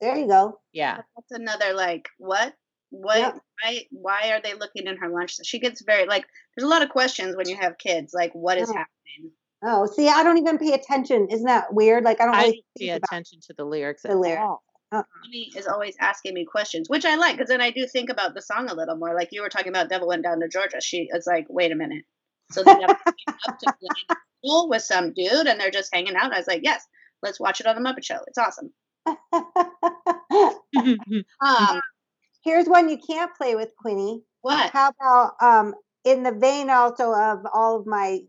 [0.00, 0.60] There you go.
[0.72, 2.54] yeah That's another like what?
[2.90, 3.38] What Yep.
[3.62, 5.36] why why are they looking in her lunch?
[5.44, 6.24] She gets very like
[6.56, 8.78] there's a lot of questions when you have kids, like what is Yeah.
[8.78, 9.32] happening?
[9.62, 11.28] Oh, see, I don't even pay attention.
[11.30, 12.04] Isn't that weird?
[12.04, 14.40] Like, I don't i really don't pay about attention to the lyrics the at lyrics.
[14.40, 14.62] all.
[14.92, 15.02] Uh.
[15.24, 18.34] Mommy is always asking me questions, which I like because then I do think about
[18.34, 19.14] the song a little more.
[19.14, 20.80] Like you were talking about Devil Went Down to Georgia.
[20.80, 22.04] She it's like, wait a minute.
[22.52, 25.92] So they have to be up to playing pool with some dude and they're just
[25.92, 26.32] hanging out.
[26.32, 26.86] I was like, yes,
[27.22, 28.20] let's watch it on the Muppet Show.
[28.28, 28.72] It's awesome.
[31.40, 31.80] Um,
[32.44, 34.22] Here's one you can't play with, Quinny.
[34.40, 34.70] what?
[34.70, 38.20] How about um in the vein also of all of my,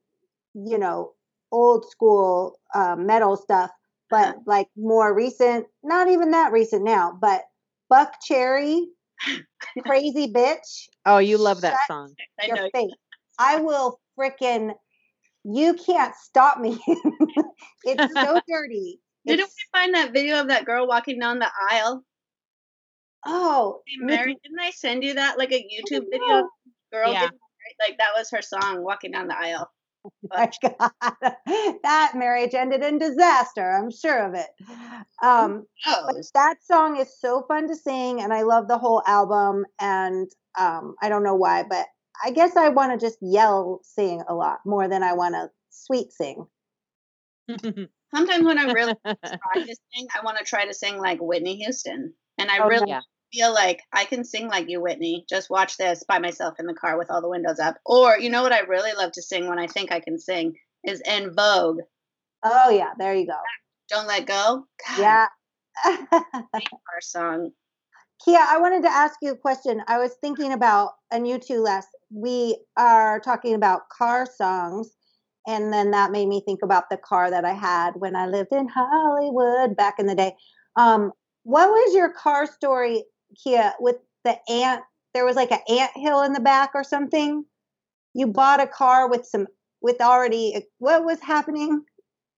[0.54, 1.14] you know,
[1.52, 3.72] old school uh, metal stuff,
[4.10, 7.44] but like more recent, not even that recent now, but
[7.92, 8.86] Buckcherry,
[9.86, 12.56] Crazy Bitch, oh you love that Shut song I know.
[12.56, 12.92] your face.
[13.40, 14.74] I will frickin'
[15.46, 16.78] you can't stop me.
[17.86, 19.00] it's so dirty.
[19.26, 22.04] Didn't It's- we find that video of that girl walking down the aisle?
[23.26, 26.40] oh, Mary, didn't I send you that like a YouTube video?
[26.40, 26.46] of
[26.92, 27.30] Girl, Yeah.
[27.82, 29.70] like that was her song, walking down the aisle.
[30.32, 30.92] my God,
[31.84, 33.70] that marriage ended in disaster.
[33.70, 34.48] I'm sure of it.
[35.22, 39.66] Um, but that song is so fun to sing, and I love the whole album.
[39.80, 41.86] And um, I don't know why, but
[42.24, 45.52] I guess I want to just yell sing a lot more than I want to
[45.70, 46.48] sweet sing.
[48.14, 52.50] sometimes when I'm really practicing, I want to try to sing like Whitney Houston, and
[52.52, 53.02] I Oh, really yeah.
[53.34, 55.26] feel like I can sing like you, Whitney.
[55.30, 57.78] Just watch this by myself in the car with all the windows up.
[57.86, 60.56] Or you know what I really love to sing when I think I can sing
[60.84, 61.80] is "En Vogue."
[62.44, 63.38] Oh yeah, there you go.
[63.90, 64.66] Don't let go.
[64.88, 65.28] God, Yeah,
[66.54, 67.52] car song.
[68.24, 69.82] Kia, I wanted to ask you a question.
[69.88, 74.92] I was thinking about, and you too, Les, we are talking about car songs.
[75.50, 78.52] And then that made me think about the car that I had when I lived
[78.52, 80.36] in Hollywood back in the day.
[80.76, 83.04] Um, what was your car story,
[83.44, 84.84] Kia, with the ant?
[85.16, 87.44] There was like an ant hill in the back or something.
[88.14, 89.48] You bought a car with some,
[89.82, 91.84] with already, what was happening?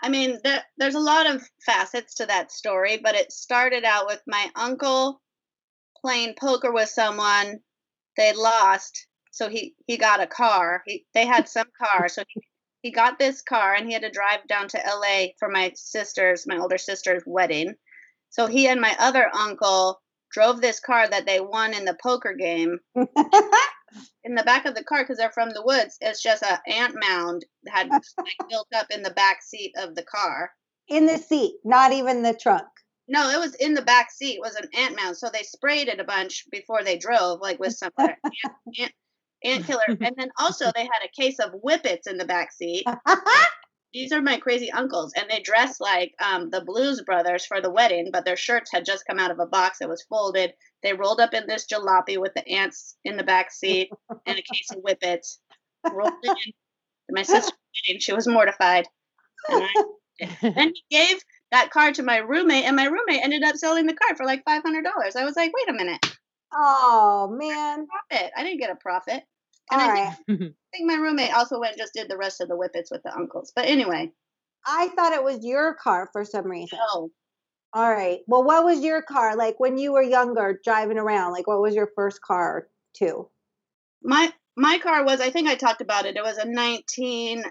[0.00, 4.06] I mean, there, there's a lot of facets to that story, but it started out
[4.06, 5.20] with my uncle
[6.00, 7.58] playing poker with someone.
[8.16, 10.82] They lost, so he he got a car.
[10.86, 12.40] He they had some car, so he
[12.82, 16.46] he got this car and he had to drive down to LA for my sister's,
[16.46, 17.74] my older sister's wedding.
[18.30, 22.34] So he and my other uncle drove this car that they won in the poker
[22.34, 22.78] game.
[24.24, 26.94] in the back of the car, because they're from the woods, it's just an ant
[26.98, 27.88] mound that had
[28.18, 30.50] like, built up in the back seat of the car.
[30.88, 32.66] In the seat, not even the trunk.
[33.08, 34.36] No, it was in the back seat.
[34.36, 37.58] It Was an ant mound, so they sprayed it a bunch before they drove, like
[37.58, 38.18] with some ant,
[38.78, 38.92] ant,
[39.44, 39.83] ant killer.
[39.88, 42.85] And then also they had a case of whippets in the back seat.
[43.92, 47.72] These are my crazy uncles, and they dressed like um, the Blues Brothers for the
[47.72, 50.53] wedding, but their shirts had just come out of a box that was folded.
[50.85, 53.90] They rolled up in this jalopy with the ants in the back seat
[54.26, 55.40] and a case of whippets.
[55.92, 56.38] Rolled it
[57.09, 57.53] in my sister,
[57.88, 58.00] wedding.
[58.00, 58.87] She was mortified.
[59.48, 59.85] And I,
[60.42, 61.18] then he gave
[61.50, 64.44] that car to my roommate, and my roommate ended up selling the car for like
[64.44, 65.16] five hundred dollars.
[65.16, 66.07] I was like, wait a minute,
[66.52, 67.86] Oh man.
[67.86, 68.32] profit!
[68.36, 69.22] I didn't get a profit.
[69.72, 70.16] And All I right.
[70.26, 72.90] think, I think my roommate also went and just did the rest of the whippets
[72.90, 73.52] with the uncles.
[73.54, 74.10] But anyway,
[74.66, 76.78] I thought it was your car for some reason.
[76.94, 77.10] no,
[77.72, 78.20] All right.
[78.26, 81.32] Well, what was your car like when you were younger driving around?
[81.32, 83.28] Like, what was your first car too?
[84.02, 85.20] my my car was.
[85.20, 86.16] I think I talked about it.
[86.16, 87.44] It was a nineteen.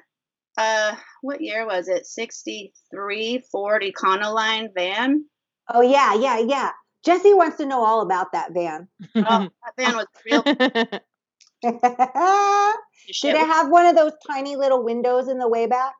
[0.58, 2.06] Uh, what year was it?
[2.06, 5.26] Sixty three Ford Econoline van.
[5.74, 6.72] Oh yeah, yeah, yeah.
[7.06, 8.88] Jesse wants to know all about that van.
[9.16, 9.22] Oh,
[9.66, 10.44] that van was real
[13.22, 15.94] Did it have one of those tiny little windows in the way back?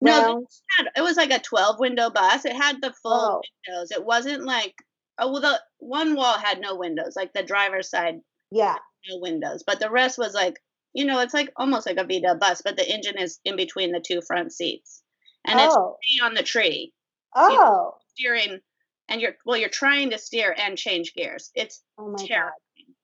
[0.00, 2.44] No, it had- it was like a 12 window bus.
[2.44, 3.42] It had the full Oh.
[3.66, 3.90] windows.
[3.90, 4.74] It wasn't like
[5.18, 8.76] oh well the one wall had no windows, like the driver's side Yeah.
[9.08, 10.58] no windows, but the rest was like
[10.92, 13.92] you know it's like almost like a Vita bus, but the engine is in between
[13.92, 15.02] the two front seats,
[15.44, 15.96] and it's oh.
[15.98, 16.92] three on the tree
[17.34, 17.94] Oh.
[18.16, 18.60] steering,
[19.08, 21.50] and you're well you're trying to steer and change gears.
[21.54, 22.52] It's Oh my god.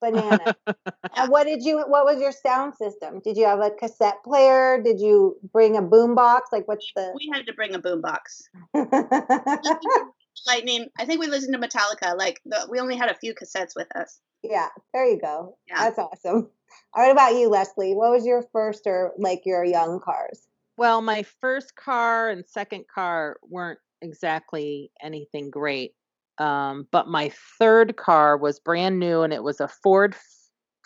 [0.01, 0.57] Banana.
[1.17, 3.21] and what did you what was your sound system?
[3.21, 4.81] Did you have a cassette player?
[4.83, 6.51] Did you bring a boom box?
[6.53, 8.43] Like what's the We had to bring a boombox.
[10.47, 10.89] Lightning.
[10.99, 12.19] I think we listened to Metallica.
[12.19, 14.21] Like the, we only had a few cassettes with us.
[14.43, 15.57] Yeah, there you go.
[15.67, 15.85] Yeah.
[15.85, 16.51] That's awesome.
[16.93, 17.95] All right, about you, Leslie?
[17.95, 20.47] What was your first or like your young cars?
[20.77, 25.93] Well, my first car and second car weren't exactly anything great.
[26.39, 30.17] Um, but my third car was brand new and it was a Ford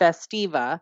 [0.01, 0.81] Festiva,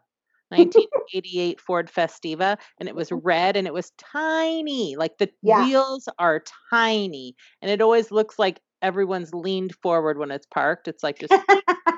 [0.51, 4.97] 1988 Ford Festiva, and it was red and it was tiny.
[4.97, 5.59] Like the Yeah.
[5.59, 10.89] wheels are tiny, and it always looks like everyone's leaned forward when it's parked.
[10.89, 11.35] It's like just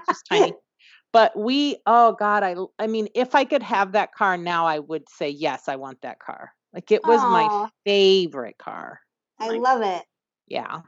[0.06, 0.54] just tiny.
[1.10, 4.78] But we, oh God, I, I mean, if I could have that car now, I
[4.78, 6.52] would say yes, I want that car.
[6.74, 7.48] Like it was my
[7.86, 9.00] favorite car.
[9.40, 10.04] I my- love it.
[10.48, 10.80] Yeah.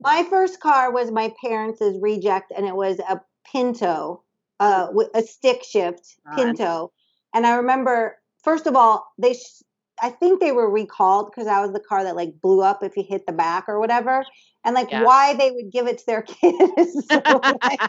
[0.00, 4.22] My first car was my parents' reject, and it was a Pinto,
[4.60, 6.16] uh, a stick shift.
[6.34, 6.92] Pinto.
[7.32, 9.62] And I remember, first of all, they, sh-
[10.02, 12.96] I think they were recalled because that was the car that like blew up if
[12.96, 14.24] you hit the back or whatever.
[14.64, 15.04] And like, Yeah.
[15.04, 17.06] why they would give it to their kids?
[17.08, 17.22] So,
[17.62, 17.80] like,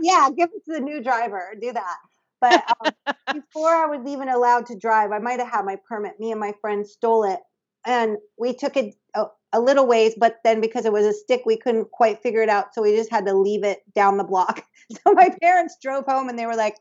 [0.00, 1.54] yeah, give it to the new driver.
[1.60, 1.96] Do that.
[2.40, 2.92] But um,
[3.32, 6.18] before I was even allowed to drive, I might have had my permit.
[6.18, 7.38] Me and my friend stole it,
[7.86, 10.14] and we took it a, a little ways.
[10.16, 12.96] But then because it was a stick, we couldn't quite figure it out, so we
[12.96, 14.64] just had to leave it down the block.
[15.06, 16.76] So my parents drove home, and they were like,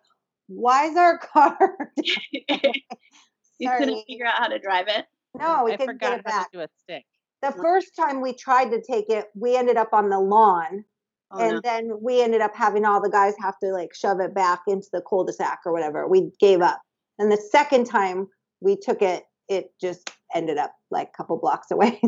[0.47, 5.05] "Why is our car?" you couldn't figure out how to drive it.
[5.39, 6.51] no, we I couldn't get it how back.
[6.51, 7.05] to do a stick.
[7.41, 10.83] The first time we tried to take it, we ended up on the lawn.
[11.31, 11.61] Oh, and no.
[11.63, 14.87] then we ended up having all the guys have to like shove it back into
[14.91, 16.07] the cul-de-sac or whatever.
[16.07, 16.81] We gave up.
[17.17, 18.27] And the second time
[18.59, 22.01] we took it, it just ended up like a couple blocks away.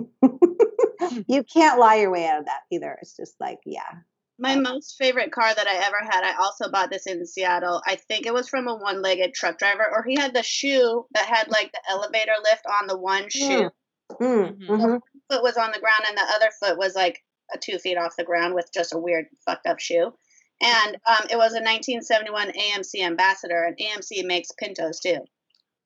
[1.28, 2.98] you can't lie your way out of that either.
[3.02, 3.82] It's just like, yeah.
[4.40, 7.82] My most favorite car that I ever had, I also bought this in Seattle.
[7.86, 11.06] I think it was from a one legged truck driver, or he had the shoe
[11.14, 13.70] that had like the elevator lift on the one shoe.
[14.20, 14.68] Mm, Mhm.
[14.68, 15.02] mhm.
[15.30, 18.16] Foot was on the ground, and the other foot was like a two feet off
[18.18, 20.12] the ground with just a weird fucked up shoe.
[20.62, 25.20] And um, it was a 1971 AMC Ambassador, and AMC makes Pintos too.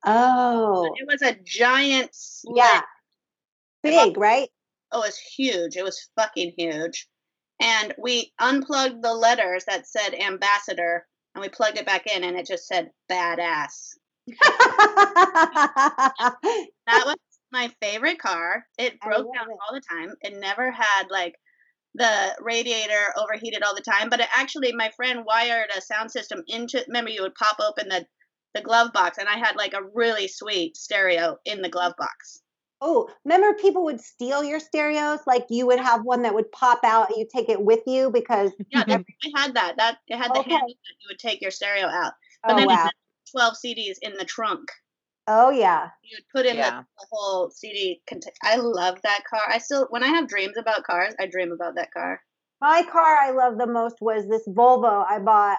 [0.04, 2.56] Oh, It was a giant slit.
[2.56, 2.80] yeah.
[3.82, 4.48] Big, right?
[4.92, 5.76] Oh, it was huge.
[5.76, 7.08] It was fucking huge.
[7.60, 12.36] and we unplugged the letters that said ambassador and we plugged it back in and
[12.38, 13.96] it just said badass.
[16.86, 17.16] That was
[17.52, 18.66] my favorite car.
[18.78, 19.58] It broke down it.
[19.60, 20.14] all the time.
[20.22, 21.34] It never had like
[21.94, 26.42] the radiator overheated all the time, but it actually my friend wired a sound system
[26.48, 28.06] into remember you would pop open the
[28.54, 32.40] the glove box and I had like a really sweet stereo in the glove box.
[32.80, 35.20] Oh, remember people would steal your stereos?
[35.26, 38.10] Like you would have one that would pop out and you take it with you
[38.10, 39.76] because Yeah, that, I had that.
[39.76, 40.50] That it had the Okay.
[40.50, 42.12] handle that you would take your stereo out.
[42.46, 42.84] But oh then it wow.
[42.84, 42.92] had
[43.32, 44.70] 12 CDs in the trunk.
[45.26, 45.90] Oh yeah.
[46.02, 46.82] You would put in the, Yeah.
[46.98, 48.00] the whole CD.
[48.08, 49.42] Cont- I love that car.
[49.48, 52.20] I still, when I have dreams about cars, I dream about that car.
[52.60, 55.58] My car I love the most was this Volvo I bought.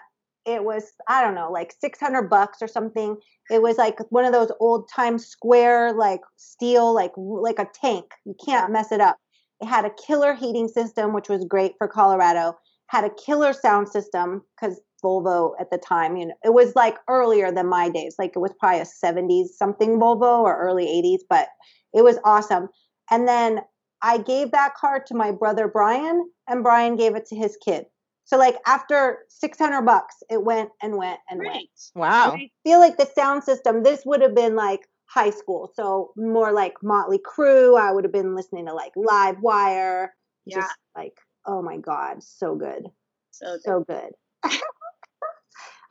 [0.53, 3.17] It was I don't know, like 600 bucks or something.
[3.49, 8.05] It was like one of those old time square like steel like like a tank.
[8.25, 9.17] You can't mess it up.
[9.61, 12.57] It had a killer heating system which was great for Colorado.
[12.87, 16.97] Had a killer sound system cuz Volvo at the time, you know, it was like
[17.07, 18.15] earlier than my days.
[18.19, 21.47] Like it was probably a 70s something Volvo or early 80s, but
[21.93, 22.69] it was awesome.
[23.09, 23.61] And then
[24.01, 27.85] I gave that car to my brother Brian, and Brian gave it to his kid.
[28.29, 31.51] So like after 600 bucks, it went and went and went.
[31.51, 31.69] Great.
[31.95, 32.33] Wow.
[32.33, 35.71] I feel like the sound system, this would have been like high school.
[35.73, 37.79] So more like Motley Crue.
[37.79, 40.13] I would have been listening to like Live Wire.
[40.45, 40.57] Yeah.
[40.57, 42.85] Just like, oh my God, so good.
[43.31, 43.61] So good.
[43.63, 44.11] So good.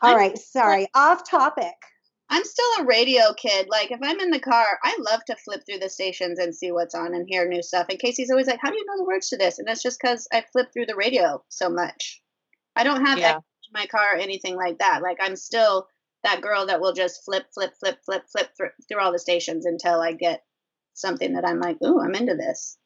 [0.00, 1.74] All right, sorry, off topic.
[2.30, 3.66] I'm still a radio kid.
[3.68, 6.70] Like if I'm in the car, I love to flip through the stations and see
[6.70, 7.86] what's on and hear new stuff.
[7.88, 9.98] And Casey's always like, "How do you know the words to this?" And that's just
[10.00, 12.22] because I flip through the radio so much.
[12.78, 13.32] I don't have Yeah.
[13.32, 15.02] that in my car or anything like that.
[15.02, 15.88] Like I'm still
[16.24, 19.66] that girl that will just flip, flip, flip, flip, flip through, through all the stations
[19.66, 20.44] until I get
[20.94, 22.78] something that I'm like, "Ooh, I'm into this."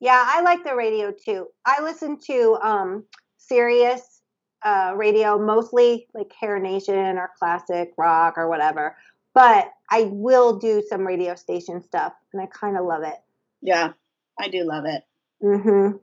[0.00, 1.48] Yeah, I like the radio too.
[1.64, 3.04] I listen to um
[3.38, 4.20] Sirius
[4.64, 8.96] uh radio mostly like Hair Nation or classic rock or whatever.
[9.34, 13.16] But I will do some radio station stuff and I kind of love it.
[13.62, 13.92] Yeah,
[14.38, 15.04] I do love it.
[15.42, 16.00] Mm Mhm.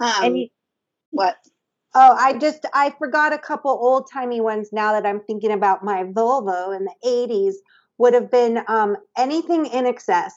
[0.00, 0.48] Um, and you,
[1.10, 1.36] what?
[1.94, 6.04] Oh, I just I forgot a couple old-timey ones now that I'm thinking about my
[6.04, 7.56] Volvo in the 80s
[7.98, 10.32] would have been um anything INXS.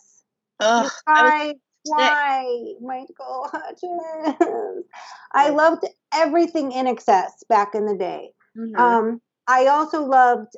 [0.60, 4.86] Ugh, I Why, Michael Hutchence?
[5.34, 8.32] I loved everything INXS back in the day.
[8.58, 10.56] mhm, Um, I also loved,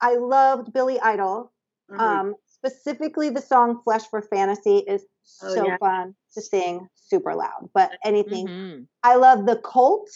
[0.00, 1.52] I loved Billy Idol.
[1.90, 1.98] mhm.
[2.00, 5.06] Um, specifically, the song "Flesh for Fantasy" is
[5.42, 5.76] Oh, so yeah.
[5.78, 7.70] fun to sing, super loud.
[7.72, 8.86] But anything, Mhm.
[9.02, 10.08] I love the Cult.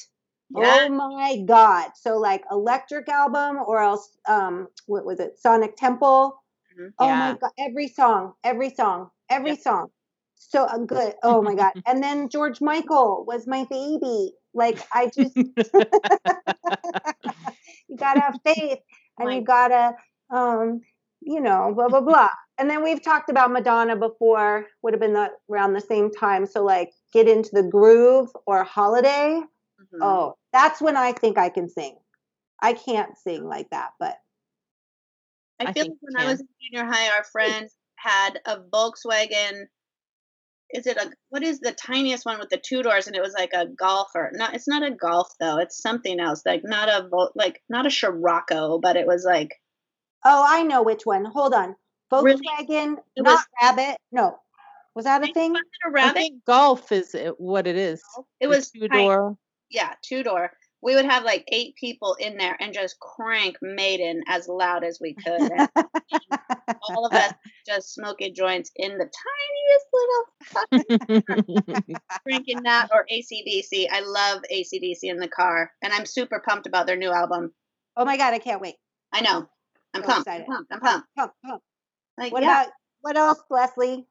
[0.50, 0.76] Yeah.
[0.76, 1.90] Oh my God!
[1.96, 5.38] So like Electric album, or else um, what was it?
[5.38, 6.42] Sonic Temple.
[6.78, 6.92] Mhm.
[6.98, 7.16] Oh Yeah.
[7.16, 9.88] my god, every song, every song, every song.
[10.36, 11.14] So uh, good.
[11.22, 11.72] Oh my god.
[11.86, 14.34] And then George Michael was my baby.
[14.54, 15.36] Like I just
[17.88, 18.78] you gotta have faith
[19.18, 19.94] and My- you gotta
[20.30, 20.80] um,
[21.20, 22.30] you know, blah blah blah.
[22.58, 26.46] And then we've talked about Madonna before, would have been the, around the same time.
[26.46, 29.40] So like get into the groove or holiday.
[29.92, 29.98] Mhm.
[30.02, 31.98] Oh, that's when I think I can sing.
[32.60, 34.16] I can't sing like that, but
[35.60, 38.58] I I feel like when you I was in junior high, our friend had a
[38.60, 39.66] Volkswagen.
[40.70, 43.06] Is it a what is the tiniest one with the two doors?
[43.06, 44.30] And it was like a golfer.
[44.34, 45.56] Not it's not a golf though.
[45.58, 46.42] It's something else.
[46.44, 49.50] Like not a Vol- like not a Scirocco, but it was like
[50.24, 51.24] Oh, I know which one.
[51.24, 51.74] Hold on.
[52.12, 52.36] Really?
[52.42, 53.96] Volkswagen, It not was- Rabbit.
[54.12, 54.38] No.
[54.94, 55.52] Was that a thing?
[55.52, 56.14] was a I rabbit?
[56.14, 58.02] think golf is it- what it is.
[58.40, 59.04] It was two tiny.
[59.04, 59.38] door.
[59.70, 60.50] Yeah, two door.
[60.80, 64.98] We would have like eight people in there and just crank Maiden as loud as
[65.00, 65.50] we could.
[65.50, 65.68] And
[66.88, 67.32] all of us
[67.66, 69.10] just smoking joints in the
[70.70, 71.22] tiniest little
[72.26, 73.86] drinking that or ACDC.
[73.90, 77.52] I love ACDC in the car, and I'm super pumped about their new album.
[77.96, 78.76] Oh my god, I can't wait.
[79.12, 79.48] I know.
[79.94, 80.28] I'm So pumped.
[80.28, 80.72] I'm pumped.
[80.72, 81.08] I'm pumped.
[81.16, 81.62] Pump, pump.
[82.16, 82.62] Like, What yeah.
[82.62, 84.06] about what else, Leslie?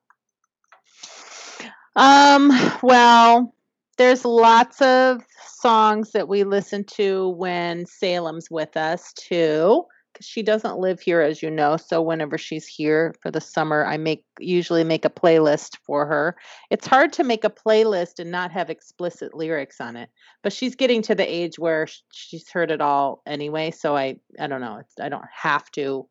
[1.96, 2.52] Um,
[2.84, 3.54] well,
[3.98, 5.24] there's lots of
[5.62, 11.22] songs that we listen to when Salem's with us too, because she doesn't live here,
[11.22, 11.78] as you know.
[11.78, 16.36] So whenever she's here for the summer, I make usually make a playlist for her.
[16.70, 20.10] It's hard to make a playlist and not have explicit lyrics on it,
[20.44, 23.72] but she's getting to the age where she's heard it all anyway.
[23.72, 24.82] So I, I don't know.
[25.02, 26.08] I don't have to,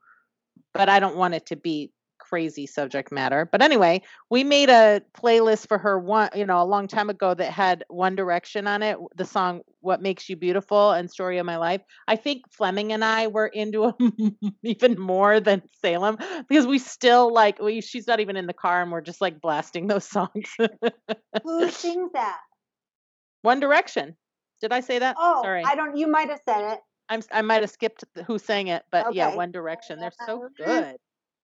[0.73, 1.93] but I don't want it to be
[2.29, 3.49] crazy subject matter.
[3.51, 7.35] But anyway, we made a playlist for her one, you know, a long time ago
[7.35, 11.47] that had One Direction on it, the song "What Makes You Beautiful" and "Story of
[11.47, 16.19] My Life." I think Fleming and I were into them even more than Salem
[16.49, 17.81] because we still like we.
[17.81, 20.57] She's not even in the car, and we're just like blasting those songs.
[21.45, 22.39] Who sings that?
[23.43, 24.17] One Direction.
[24.61, 25.17] Did I say that?
[25.19, 25.63] Oh, Sorry.
[25.65, 25.97] I don't.
[25.97, 26.81] You might have said it.
[27.09, 30.01] I'm I might have skipped who sang it, but yeah, One Direction.
[30.01, 30.97] They're so good.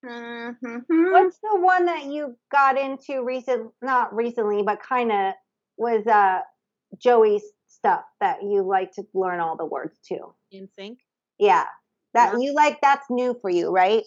[0.04, 0.84] Mhm.
[1.12, 3.72] What's the one that you got into recent?
[3.82, 5.34] Not recently, but kind of
[5.76, 6.40] was uh
[6.98, 10.34] Joey's stuff that you like to learn all the words to.
[10.52, 10.98] NSYNC.
[11.38, 11.66] Yeah,
[12.14, 12.38] that Yeah.
[12.40, 12.80] you like.
[12.80, 14.04] That's new for you, right?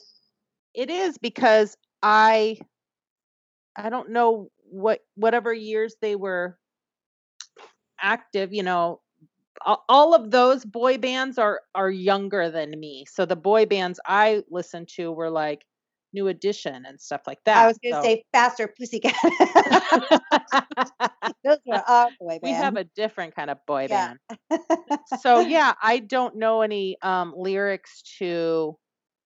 [0.74, 2.60] It is because I
[3.76, 6.58] I don't know what whatever years they were
[8.02, 9.02] active, you know,
[9.90, 13.06] all of those boy bands are are younger than me.
[13.06, 15.66] So the boy bands I listened to were like
[16.16, 17.58] New Edition and stuff like that.
[17.64, 19.14] I was going to so- say faster pussycat.
[21.44, 24.14] Those were our boy we have a different kind of boy Yeah.
[24.40, 24.60] band.
[25.22, 28.78] so yeah, I don't know any um lyrics to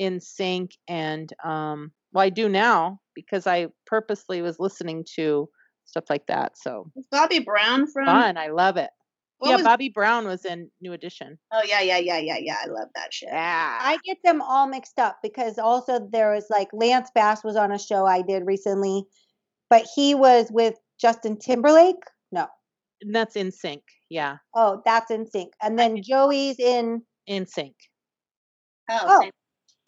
[0.01, 5.49] NSYNC and um well I do now because I purposely was listening to
[5.85, 6.57] stuff like that.
[6.57, 8.05] So Is Bobby Brown from?
[8.05, 8.37] fun.
[8.37, 8.89] I love it.
[9.39, 11.39] What yeah, was- Bobby Brown was in New Edition.
[11.51, 12.57] Oh yeah, yeah, yeah, yeah, yeah.
[12.63, 13.29] I love that shit.
[13.31, 13.79] Yeah.
[13.81, 17.71] I get them all mixed up because also there was like Lance Bass was on
[17.71, 19.03] a show I did recently,
[19.69, 22.03] but he was with Justin Timberlake.
[22.33, 22.47] No.
[23.01, 23.81] and that's NSYNC.
[24.09, 24.37] Yeah.
[24.53, 25.51] Oh, that's NSYNC.
[25.61, 27.73] And then Joey's in NSYNC.
[28.91, 29.29] Oh, Oh.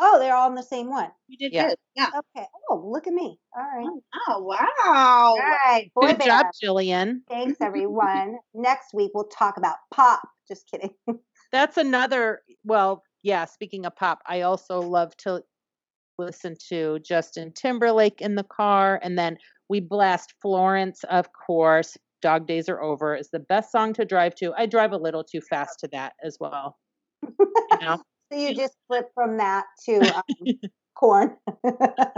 [0.02, 0.10] Same.
[0.14, 1.10] Oh, they're all in the same one.
[1.28, 1.70] you did Yeah.
[1.70, 1.78] good.
[1.96, 2.10] Yeah.
[2.36, 2.48] Okay.
[2.70, 3.40] Oh, look at me.
[3.56, 4.02] All right.
[4.30, 4.58] Oh wow.
[4.86, 5.92] All right.
[5.96, 6.54] Boy Good job, band.
[6.64, 7.20] Jillian.
[7.30, 8.38] Thanks everyone.
[8.54, 10.22] Next week we'll talk about pop.
[10.48, 10.92] Just kidding.
[11.52, 15.44] That's another well, yeah, speaking of pop, I also love to
[16.18, 19.38] listen to Justin Timberlake in the car and then
[19.70, 21.98] we blast Florence, of course.
[22.22, 24.54] Dog Days Are Over is the best song to drive to.
[24.56, 26.78] I drive a little too fast to that as well.
[27.24, 28.02] You know?
[28.32, 30.24] So you just flip from that to um,
[30.96, 31.38] Korn.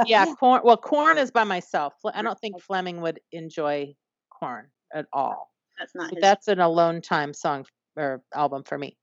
[0.05, 1.93] yeah, Korn well, Korn is by myself.
[2.13, 3.95] I don't think Fleming would enjoy
[4.29, 5.51] Korn at all.
[5.79, 7.65] That's not So that's an alone time song
[7.97, 8.97] or album for me.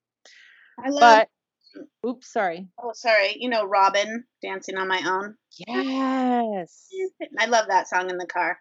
[0.78, 1.00] I love.
[1.00, 1.28] But
[2.06, 2.68] oops, sorry.
[2.82, 3.36] oh, sorry.
[3.38, 5.34] You know Robyn dancing on my own.
[5.66, 6.88] Yes.
[7.38, 8.58] I love that song in the car.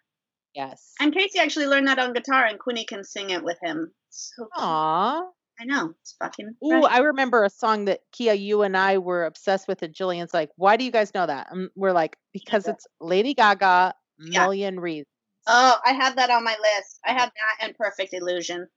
[0.56, 0.93] Yes.
[1.00, 3.91] And Casey actually learned that on guitar, and Quinny can sing it with him.
[4.10, 5.30] So cute.
[5.60, 5.64] Aw.
[5.64, 5.93] I know.
[6.01, 6.55] It's fucking.
[6.64, 6.84] Ooh.
[6.84, 10.49] I remember a song that Kia, you and I were obsessed with, and Jillian's like,
[10.55, 14.41] "Why do you guys know that?" And we're like, "Because it's Lady Gaga, Yeah.
[14.41, 15.07] Million Reasons."
[15.47, 16.99] Oh, I have that on my list.
[17.05, 18.68] I have that and Perfect Illusion.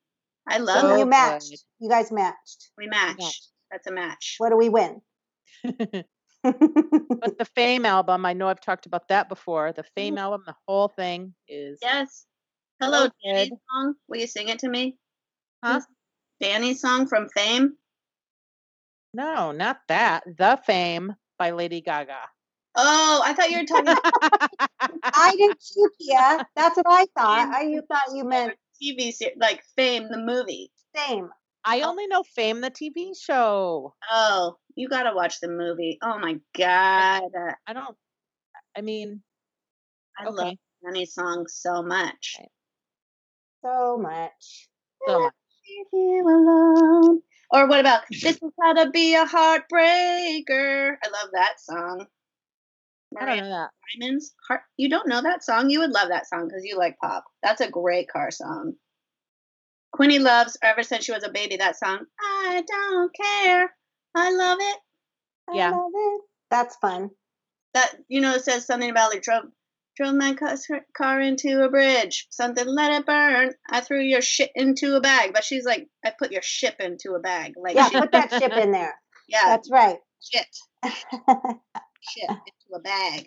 [0.48, 0.98] I love So So it.
[1.00, 1.50] you matched.
[1.50, 1.58] good.
[1.80, 2.70] You guys matched.
[2.78, 3.18] We match.
[3.18, 3.48] Matched.
[3.70, 4.36] That's a match.
[4.38, 5.00] What do we win?
[6.42, 9.72] but the Fame album, I know I've talked about that before.
[9.72, 10.20] The Fame mm.
[10.20, 12.26] album, the whole thing is Yes.
[12.80, 13.94] Hello, So Danny's song.
[14.08, 14.96] Will you sing it to me?
[15.62, 15.80] Huh?
[16.42, 17.76] Danny's song from Fame.
[19.14, 20.24] no, not that.
[20.26, 22.18] The Fame by Lady Gaga.
[22.74, 24.02] Oh, I thought you were talking about
[25.14, 26.44] I didn't too, Kia.
[26.56, 27.54] That's what I thought.
[27.54, 30.72] I you thought you meant TV series, like Fame, the movie.
[30.96, 31.28] same.
[31.64, 33.94] I only know Fame, the TV show.
[34.10, 35.98] Oh, you gotta watch the movie.
[36.02, 37.96] Oh my god, uh, I don't.
[38.76, 39.22] I mean,
[40.18, 42.36] I love okay, Danny's song so much.
[42.40, 42.48] Right.
[43.64, 44.68] So much.
[45.06, 45.32] so much.
[45.92, 47.22] Here alone.
[47.50, 50.96] Or what about this is how to be a heartbreaker?
[51.02, 52.06] I love that song.
[53.20, 53.70] I don't know that.
[54.00, 54.34] Diamonds.
[54.48, 55.68] Heart, you don't know that song?
[55.70, 57.24] You would love that song because you like pop.
[57.42, 58.74] That's a great car song.
[59.92, 62.06] Quinny loves ever since she was a baby that song.
[62.20, 63.74] I don't care.
[64.14, 64.76] I love it.
[65.50, 65.70] I Yeah.
[65.72, 66.20] love it.
[66.50, 67.10] That's fun.
[67.74, 69.44] That you know it says something about like drove
[69.96, 70.56] drove my car,
[70.96, 72.26] car into a bridge.
[72.30, 73.52] Something let it burn.
[73.68, 75.32] I threw your shit into a bag.
[75.34, 77.54] But she's like, I put your ship into a bag.
[77.56, 78.94] Like Yeah, she- put that ship in there.
[79.28, 79.98] yeah, That's right.
[80.20, 80.46] shit,
[80.84, 83.26] shit into a bag.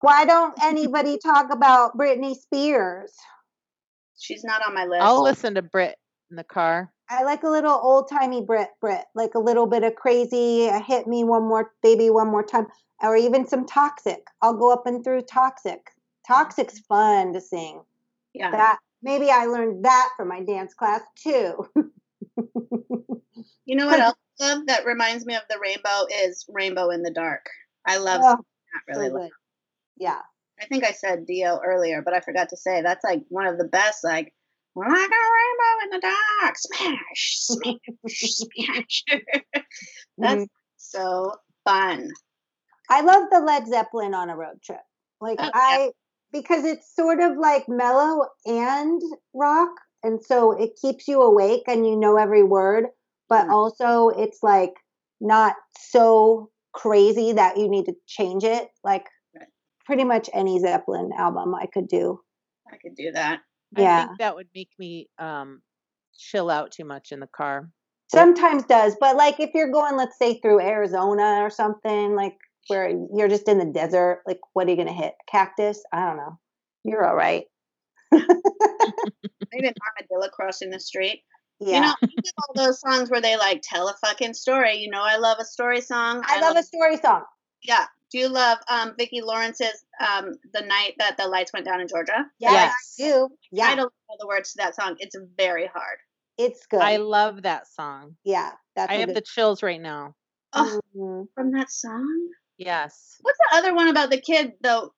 [0.00, 3.12] Why don't anybody talk about Britney Spears?
[4.18, 5.02] She's not on my list.
[5.02, 5.96] I'll listen to Brit
[6.30, 6.92] in the car.
[7.08, 10.80] I like a little old timey Brit Brit, like a little bit of crazy, uh,
[10.82, 12.66] hit me one more baby one more time,
[13.02, 14.26] or even some toxic.
[14.42, 15.90] I'll go up and through toxic.
[16.26, 17.82] Toxic's fun to sing.
[18.34, 18.50] yeah.
[18.50, 21.68] That maybe I learned that from my dance class too.
[23.64, 27.02] You know what else I love that reminds me of the rainbow is Rainbow in
[27.02, 27.46] the Dark.
[27.86, 29.10] I love Oh, that really.
[29.10, 29.22] well.
[29.22, 29.30] good.
[29.96, 30.20] Yeah.
[30.60, 33.58] I think I said Dio earlier, but I forgot to say that's like one of
[33.58, 34.02] the best.
[34.04, 34.34] Like,
[34.76, 36.00] like a rainbow in the
[36.40, 39.04] dark, smash, smash, smash.
[40.18, 40.48] that's Mhm.
[40.76, 41.32] so
[41.64, 42.10] fun.
[42.90, 44.80] I love the Led Zeppelin on a road trip.
[45.20, 45.50] Like Oh, yeah.
[45.54, 45.90] I
[46.32, 49.00] because it's sort of like mellow and
[49.34, 49.70] rock
[50.02, 52.86] and so it keeps you awake and you know every word,
[53.28, 53.50] but Mm.
[53.52, 54.74] also it's like
[55.20, 58.68] not so crazy that you need to change it.
[58.84, 59.48] Like Right.
[59.86, 62.20] pretty much any Zeppelin album I could do.
[62.70, 63.40] I could do that.
[63.74, 64.06] I Yeah.
[64.06, 65.62] think that would make me um
[66.16, 67.70] chill out too much in the car.
[68.08, 72.36] Sometimes does, but like if you're going, let's say through Arizona or something, like
[72.68, 75.14] where you're just in the desert, like what are you gonna hit?
[75.28, 75.82] Cactus?
[75.92, 76.38] I don't know.
[76.84, 77.44] You're all right.
[78.12, 79.74] Maybe an
[80.10, 81.22] armadillo crossing the street.
[81.58, 81.76] Yeah.
[81.76, 81.94] You know,
[82.38, 84.76] all those songs where they like tell a fucking story.
[84.76, 86.22] You know, I love a story song.
[86.26, 87.24] I love a story song.
[87.62, 87.86] Yeah.
[88.12, 91.88] Do you love um Vicki Lawrence's um The Night That the Lights Went Down in
[91.88, 92.24] Georgia?
[92.38, 92.72] Yes, Yes.
[93.00, 93.28] I do.
[93.50, 94.96] Yeah, I don't know the words to that song.
[94.98, 95.98] It's very hard.
[96.38, 96.80] it's good.
[96.82, 98.16] I love that song.
[98.24, 99.16] yeah, that's I a have good.
[99.16, 100.14] the chills right now.
[100.52, 101.26] Oh, Mhm.
[101.34, 102.28] from that song?
[102.58, 103.16] Yes.
[103.22, 104.92] What's the other one about the kid though?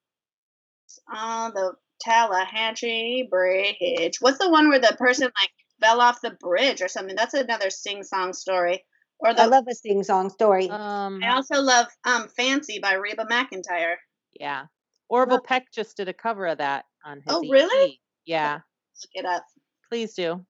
[1.12, 4.20] On the Tallahatchie Bridge.
[4.20, 5.50] What's the one where the person like
[5.80, 7.16] fell off the bridge or something?
[7.16, 8.84] That's another sing song story.
[9.20, 10.68] Or the I love a sing song story.
[10.70, 13.96] Um I also love um Fancy by Reba McEntire.
[14.38, 14.66] yeah.
[15.10, 17.92] Orville Peck just did a cover of that on his Oh, really?
[17.94, 17.98] EP.
[18.26, 18.54] Yeah.
[18.56, 19.42] Look it up.
[19.88, 20.44] Please do.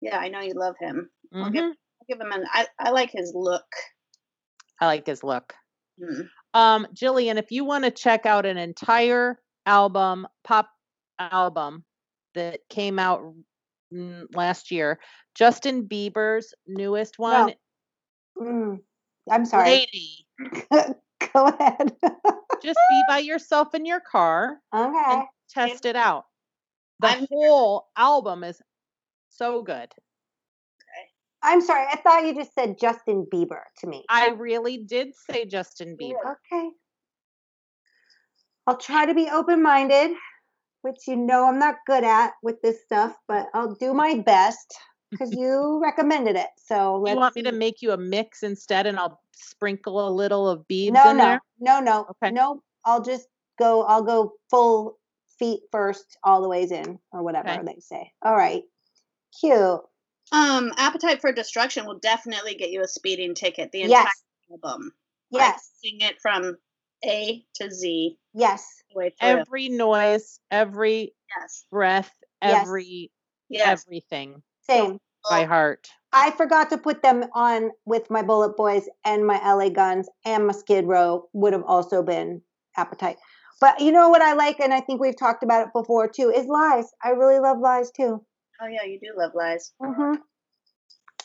[0.00, 1.08] Yeah, I know you love him.
[1.32, 1.68] I'll give, Mhm.
[1.70, 2.44] I'll give him an.
[2.52, 3.64] I, I like his look.
[4.80, 5.54] I like his look.
[6.02, 6.22] Hmm.
[6.54, 10.68] Um, Jillian, if you want to check out an entire album, pop
[11.20, 11.84] album
[12.34, 13.22] that came out
[13.92, 14.98] mm, last year,
[15.36, 17.54] Justin Bieber's newest one,
[18.38, 18.80] Mm.
[19.30, 19.70] I'm sorry.
[19.70, 20.26] Lady.
[21.32, 21.92] Go ahead.
[22.62, 24.94] Just be by yourself in your car okay.
[25.08, 26.26] and test it out.
[27.00, 28.60] The I'm- whole album is
[29.28, 29.92] so good.
[31.46, 31.86] I'm sorry.
[31.92, 34.04] I thought you just said Justin Bieber to me.
[34.08, 36.14] I really did say Justin Bieber.
[36.52, 36.70] Okay.
[38.66, 40.12] I'll try to be open minded,
[40.80, 44.74] which you know I'm not good at with this stuff, but I'll do my best
[45.14, 46.48] because you recommended it.
[46.56, 50.10] So let's You want me to make you a mix instead and I'll sprinkle a
[50.10, 51.40] little of Biebs No, in no, there?
[51.60, 52.32] no, no, Okay.
[52.32, 52.62] no.
[52.84, 53.82] I'll just go.
[53.84, 54.98] I'll go full
[55.38, 57.62] feet first, all the ways in, or whatever Okay.
[57.64, 58.12] they say.
[58.22, 58.62] All right,
[59.40, 59.80] cute.
[60.32, 63.72] Um, Appetite for Destruction will definitely get you a speeding ticket.
[63.72, 64.92] The entire Yes, album.
[65.30, 66.56] Like, yes, sing it from
[67.04, 68.18] A to Z.
[68.34, 68.82] yes.
[68.94, 69.14] the.
[69.20, 71.64] Every noise, every yes.
[71.70, 72.12] breath,
[72.42, 73.10] every
[73.48, 73.84] Yes.
[73.86, 74.98] everything Same.
[75.28, 75.88] By heart.
[76.12, 80.52] I forgot to put them on with my BulletBoys and my LA Guns and my
[80.52, 82.40] Skid Row would have also been
[82.76, 83.16] Appetite.
[83.60, 86.30] But you know what I like, and I think we've talked about it before too,
[86.30, 86.86] is Lies.
[87.02, 88.24] I really love Lies too.
[88.60, 89.72] Oh yeah, you do love lies.
[89.82, 90.14] Mm-hmm.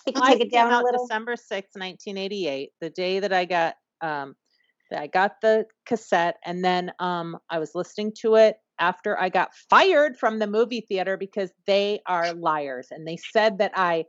[0.08, 1.06] You can Lies take it came down a little.
[1.06, 4.36] December sixth, 1988, the day that I got um
[4.90, 9.30] that I got the cassette and then um I was listening to it after I
[9.30, 14.06] got fired from the movie theater because they are liars and they said that I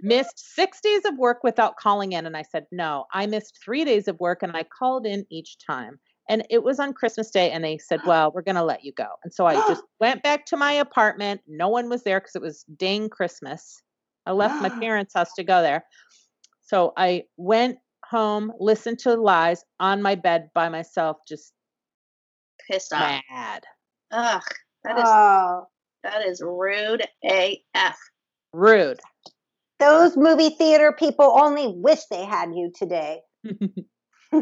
[0.00, 3.84] missed 6 days of work without calling in and I said no, I missed 3
[3.84, 5.98] days of work and I called in each time.
[6.30, 8.92] And it was on Christmas Day and they said, "Well, we're going to let you
[8.92, 11.40] go." And so I just went back to my apartment.
[11.46, 13.82] No one was there cuz it was dang Christmas.
[14.26, 15.86] I left my parents' house to go there.
[16.62, 21.52] So I went home, listened to lies on my bed by myself, just
[22.68, 23.18] Pissed off.
[23.30, 23.64] mad.
[24.10, 24.42] Ugh.
[24.84, 25.66] That is Oh,
[26.02, 27.96] that is rude AF.
[28.52, 29.00] Rude.
[29.78, 33.20] those movie theater people only wish they had you today.
[34.32, 34.40] I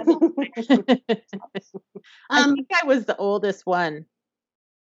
[2.30, 4.06] Um think I was the oldest one.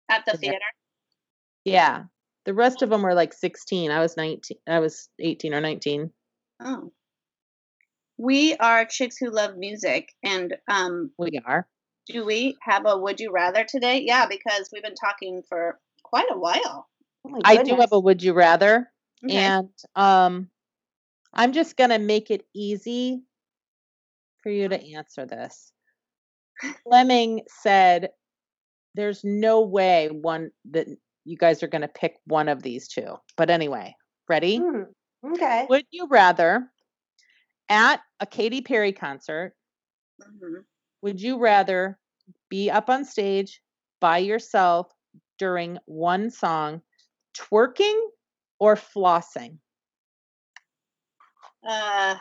[0.09, 0.57] at the theater.
[1.65, 2.03] Yeah.
[2.45, 3.91] The rest of them were like 16.
[3.91, 4.57] I was 19.
[4.67, 6.11] I was 18 or 19.
[6.63, 6.91] Oh.
[8.17, 11.67] We are chicks who love music and um We are.
[12.07, 14.03] Do we have a would you rather today?
[14.05, 16.87] Yeah, because we've been talking for quite a while.
[17.25, 18.91] Oh I do have a would you rather.
[19.25, 19.35] Okay.
[19.35, 20.49] And um
[21.33, 23.21] I'm just going to make it easy
[24.41, 25.71] for you to answer this.
[26.83, 28.09] Fleming said
[28.95, 30.87] there's no way one that
[31.25, 33.17] you guys are going to pick one of these two.
[33.35, 33.95] But anyway,
[34.29, 34.57] ready?
[34.57, 34.83] Hmm,
[35.33, 35.67] Okay.
[35.69, 36.71] Would you rather
[37.69, 39.53] at a Katy Perry concert,
[40.21, 40.65] Mhm.
[41.01, 41.99] Would you rather
[42.49, 43.61] be up on stage
[43.99, 44.91] by yourself
[45.37, 46.81] during one song,
[47.37, 47.99] twerking
[48.59, 49.57] or flossing?
[51.67, 52.15] Uh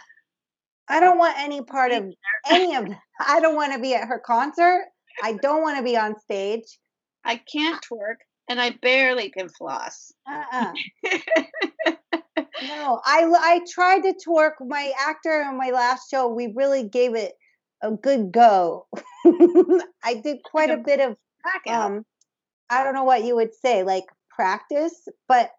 [0.88, 2.12] I don't want any part of
[2.48, 3.00] any of that.
[3.20, 4.84] I don't want to be at her concert.
[5.22, 6.78] I don't want to be on stage.
[7.24, 8.16] I can't twerk
[8.48, 10.12] and I barely can floss.
[10.28, 10.72] Uh-uh.
[12.62, 14.52] No, I I tried to twerk.
[14.60, 17.34] My actor in my last show, we really gave it
[17.82, 18.86] a good go.
[20.04, 21.16] I did quite a bit of
[21.68, 22.04] um,
[22.70, 25.50] I don't know what you would say, like practice, but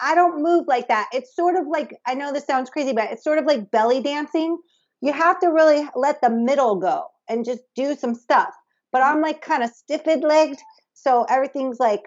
[0.00, 1.08] I don't move like that.
[1.12, 4.02] It's sort of like I know this sounds crazy, but it's sort of like belly
[4.02, 4.58] dancing.
[5.00, 8.54] You have to really let the middle go and just do some stuff.
[8.90, 10.58] But I'm like kind of stiffed legged,
[10.94, 12.02] so everything's like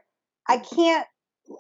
[0.48, 1.08] I can't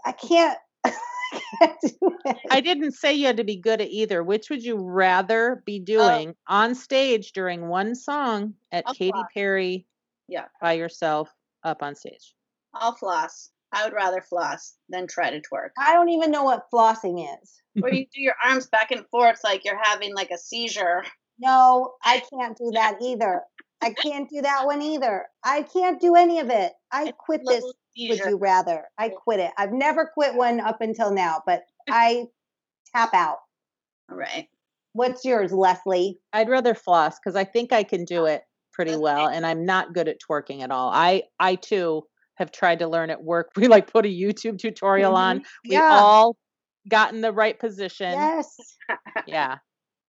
[0.06, 0.58] I can't.
[1.32, 2.38] I can't do it.
[2.50, 4.24] I didn't say you had to be good at either.
[4.24, 5.86] Which would you rather be oh.
[5.86, 9.28] doing on stage during one song at I'll Katy floss.
[9.34, 9.86] Perry
[10.28, 10.46] Yeah.
[10.62, 11.30] by yourself
[11.64, 12.34] up on stage?
[12.74, 13.52] I'll floss.
[13.74, 15.70] I would rather floss than try to twerk.
[15.78, 17.62] I don't even know what flossing is.
[17.76, 21.06] Where you do your arms back and forth like you're having like a seizure.
[21.40, 23.42] No, I can't do that either.
[23.82, 25.26] I can't do that one either.
[25.44, 26.74] I can't do any of it.
[26.92, 27.64] I quit this.
[27.64, 28.86] Would you rather?
[28.98, 29.52] I quit it.
[29.58, 32.26] I've never quit one up until now, but I
[32.96, 33.38] tap out.
[34.10, 34.48] All right.
[34.94, 36.20] What's yours, Leslie?
[36.34, 39.00] I'd rather floss because I think I can do it pretty Okay.
[39.02, 40.90] well, and I'm not good at twerking at all.
[40.90, 42.04] I I too
[42.36, 43.52] have tried to learn at work.
[43.56, 45.40] We like put a YouTube tutorial on.
[45.40, 45.46] Mhm.
[45.70, 45.90] We Yeah.
[45.92, 46.36] all
[46.90, 48.12] got in the right position.
[48.14, 48.56] Yes.
[49.28, 49.58] Yeah.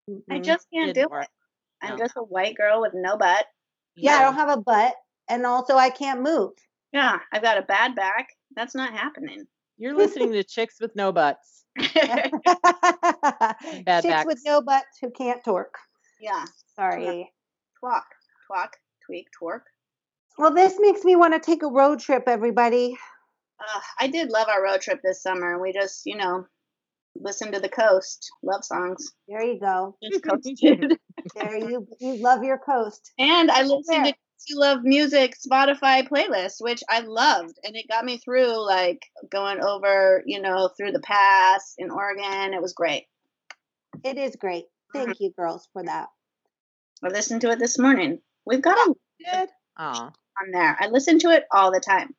[0.31, 1.25] I just can't do Didn't work.
[1.25, 1.29] it.
[1.83, 2.05] I'm No.
[2.05, 3.47] just a white girl with no butt.
[3.97, 4.95] Yeah, I don't have a butt,
[5.29, 6.53] and also I can't move.
[6.93, 8.29] Yeah, I've got a bad back.
[8.55, 9.45] That's not happening.
[9.79, 11.65] You're listening to chicks with no butts.
[11.95, 12.31] bad
[13.87, 14.27] Chicks backs.
[14.27, 15.75] with no butts who can't torque.
[16.21, 16.45] yeah.
[16.77, 17.31] Sorry.
[17.83, 18.03] Twalk.
[18.51, 18.69] Twalk.
[19.07, 19.27] Tweak.
[19.41, 19.63] Twerk.
[20.39, 22.97] Well, this makes me want to take a road trip, everybody.
[23.61, 25.61] Uh, I did love our road trip this summer.
[25.61, 26.47] We just, you know,
[27.17, 28.31] listened to the coast.
[28.43, 29.13] Love songs.
[29.29, 29.97] There you go.
[30.03, 30.99] Just coasted.
[31.35, 33.13] There you you love your coast.
[33.19, 34.13] and I listened There.
[34.13, 34.15] to
[34.49, 37.59] You Love Music Spotify playlist, which I loved.
[37.65, 39.01] And it got me through like
[39.31, 42.55] going over, you know, through the pass in Oregon.
[42.55, 43.05] It was great.
[44.05, 44.65] It is great.
[44.65, 45.05] Mm-hmm.
[45.05, 46.09] Thank you, girls, for that.
[47.05, 48.21] I listened to it this morning.
[48.45, 48.95] We've got a
[49.31, 49.49] Good.
[49.79, 50.11] Oh,
[50.41, 50.77] on there.
[50.81, 52.15] I listen to it all the time.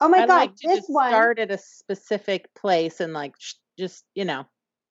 [0.00, 1.10] Oh my I God, like to this just one.
[1.10, 4.44] start at a specific place and like sh- just you know.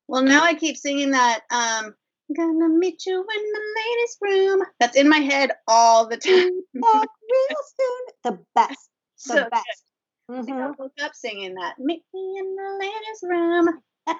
[0.07, 1.41] Well, now I keep singing that.
[1.51, 1.93] Um,
[2.33, 4.63] gonna meet you in the ladies' room.
[4.79, 6.59] That's in my head all the time.
[6.73, 8.01] Back real soon.
[8.23, 8.79] The best.
[9.27, 9.83] The So best.
[10.29, 10.63] I think Mhm.
[10.63, 11.77] I woke up singing that.
[11.77, 13.81] Meet me in the ladies' room.
[14.07, 14.15] I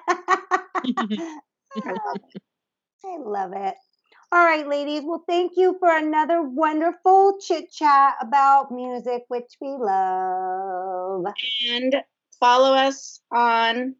[1.86, 2.42] love it.
[3.04, 3.74] I love it.
[4.30, 5.02] All right, ladies.
[5.04, 11.24] Well, thank you for another wonderful chit chat about music, which we love.
[11.68, 11.96] And
[12.40, 13.96] follow us on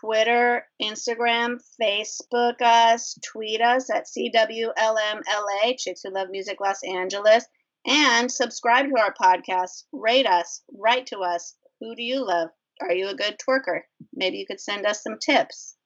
[0.00, 7.44] Twitter, Instagram, Facebook us, tweet us at CWLMLA, Chicks Who Love Music Los Angeles,
[7.86, 9.84] and subscribe to our podcast.
[9.92, 11.54] Rate us, write to us.
[11.80, 12.50] Who do you love?
[12.80, 13.80] Are you a good twerker?
[14.12, 15.76] Maybe you could send us some tips.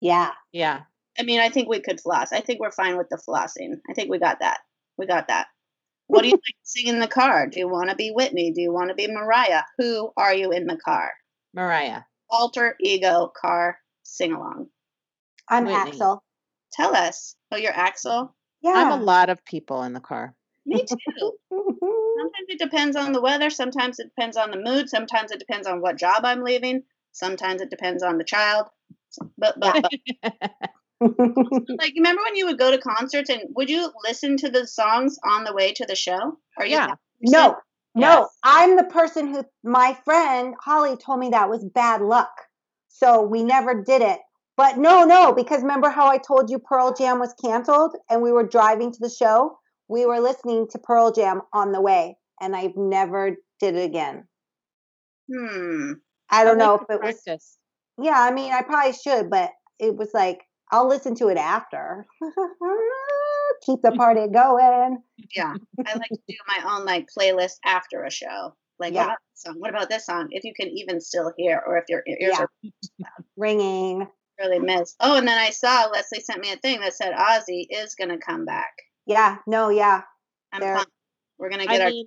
[0.00, 0.32] Yeah.
[0.52, 0.82] Yeah.
[1.18, 2.32] I mean, I think we could floss.
[2.32, 3.80] I think we're fine with the flossing.
[3.88, 4.58] I think we got that.
[4.98, 5.46] We got that.
[6.08, 7.48] What do you like to sing in the car?
[7.48, 8.52] Do you want to be Whitney?
[8.52, 9.62] Do you want to be Mariah?
[9.78, 11.10] Who are you in the car?
[11.52, 12.02] Mariah.
[12.30, 14.68] Alter ego car sing along.
[15.48, 15.90] I'm Whitney.
[15.90, 16.22] Axel.
[16.72, 17.36] Tell us.
[17.52, 18.34] Oh, you're Axel?
[18.62, 18.72] Yeah.
[18.74, 20.34] I'm a lot of people in the car.
[20.64, 21.32] Me too.
[21.50, 23.50] Sometimes it depends on the weather.
[23.50, 24.88] Sometimes it depends on the mood.
[24.88, 26.82] Sometimes it depends on what job I'm leaving.
[27.12, 28.66] Sometimes it depends on the child.
[29.38, 29.82] But, but,
[30.20, 30.42] but
[31.00, 34.66] like, you remember when you would go to concerts and would you listen to the
[34.66, 36.38] songs on the way to the show?
[36.58, 36.94] Are you Yeah.
[37.20, 37.56] no,
[37.96, 38.20] no.
[38.20, 38.28] Yes.
[38.42, 42.30] I'm the person who my friend Holly told me that was bad luck.
[42.88, 44.20] So we never did it.
[44.56, 48.32] But no, no, because remember how I told you Pearl Jam was canceled and we
[48.32, 49.58] were driving to the show?
[49.88, 54.26] We were listening to Pearl Jam on the way and I've never did it again.
[55.32, 55.92] Hmm.
[56.30, 57.58] I don't know if it to was practice.
[58.00, 62.06] Yeah, I mean, I probably should, but it was like I'll listen to it after.
[63.62, 65.02] Keep the party going.
[65.34, 65.54] Yeah.
[65.86, 68.54] I like to do my own like playlist after a show.
[68.78, 69.06] Like, Yeah.
[69.06, 69.54] what about this song?
[69.58, 70.28] What about this song?
[70.30, 72.40] If you can even still hear, or if your ears Yeah.
[72.42, 72.50] are
[73.36, 74.06] Ringing.
[74.38, 74.96] really missed.
[75.00, 78.10] Oh, and then I saw Leslie sent me a thing that said Ozzy is going
[78.10, 78.72] to come back.
[79.06, 80.02] Yeah, no, yeah,
[80.52, 80.90] I'm There- pumped.
[81.38, 82.06] We're going to get I our mean,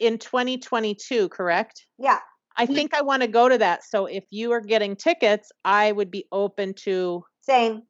[0.00, 1.86] in 2022, correct?
[1.98, 2.18] yeah.
[2.56, 2.74] I mm-hmm.
[2.74, 3.84] think I want to go to that.
[3.84, 7.82] So if you are getting tickets, I would be open to Same.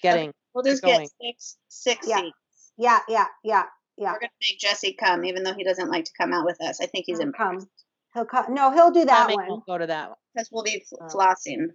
[0.00, 0.32] getting.
[0.54, 1.00] We'll just going.
[1.00, 2.20] get six six Yeah.
[2.20, 2.36] seats.
[2.78, 3.64] Yeah, yeah, yeah,
[3.96, 4.12] yeah.
[4.12, 6.60] We're going to make Jesse come, even though he doesn't like to come out with
[6.62, 6.80] us.
[6.80, 7.68] I think he's He'll in come.
[8.14, 8.54] He'll come.
[8.54, 9.48] No, he'll do that Tommy one.
[9.48, 10.16] won't go to that one.
[10.34, 11.06] because we'll be fl- Oh.
[11.08, 11.68] flossing.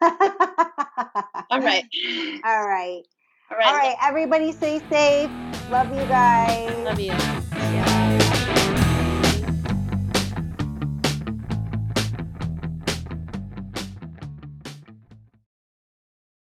[0.00, 0.10] All
[1.50, 1.84] All right.
[2.44, 3.02] All right.
[3.50, 3.66] All right.
[3.66, 3.96] All right.
[4.02, 5.30] Everybody stay safe.
[5.70, 6.84] Love you guys.
[6.84, 7.06] Love you.
[7.06, 8.01] Yeah.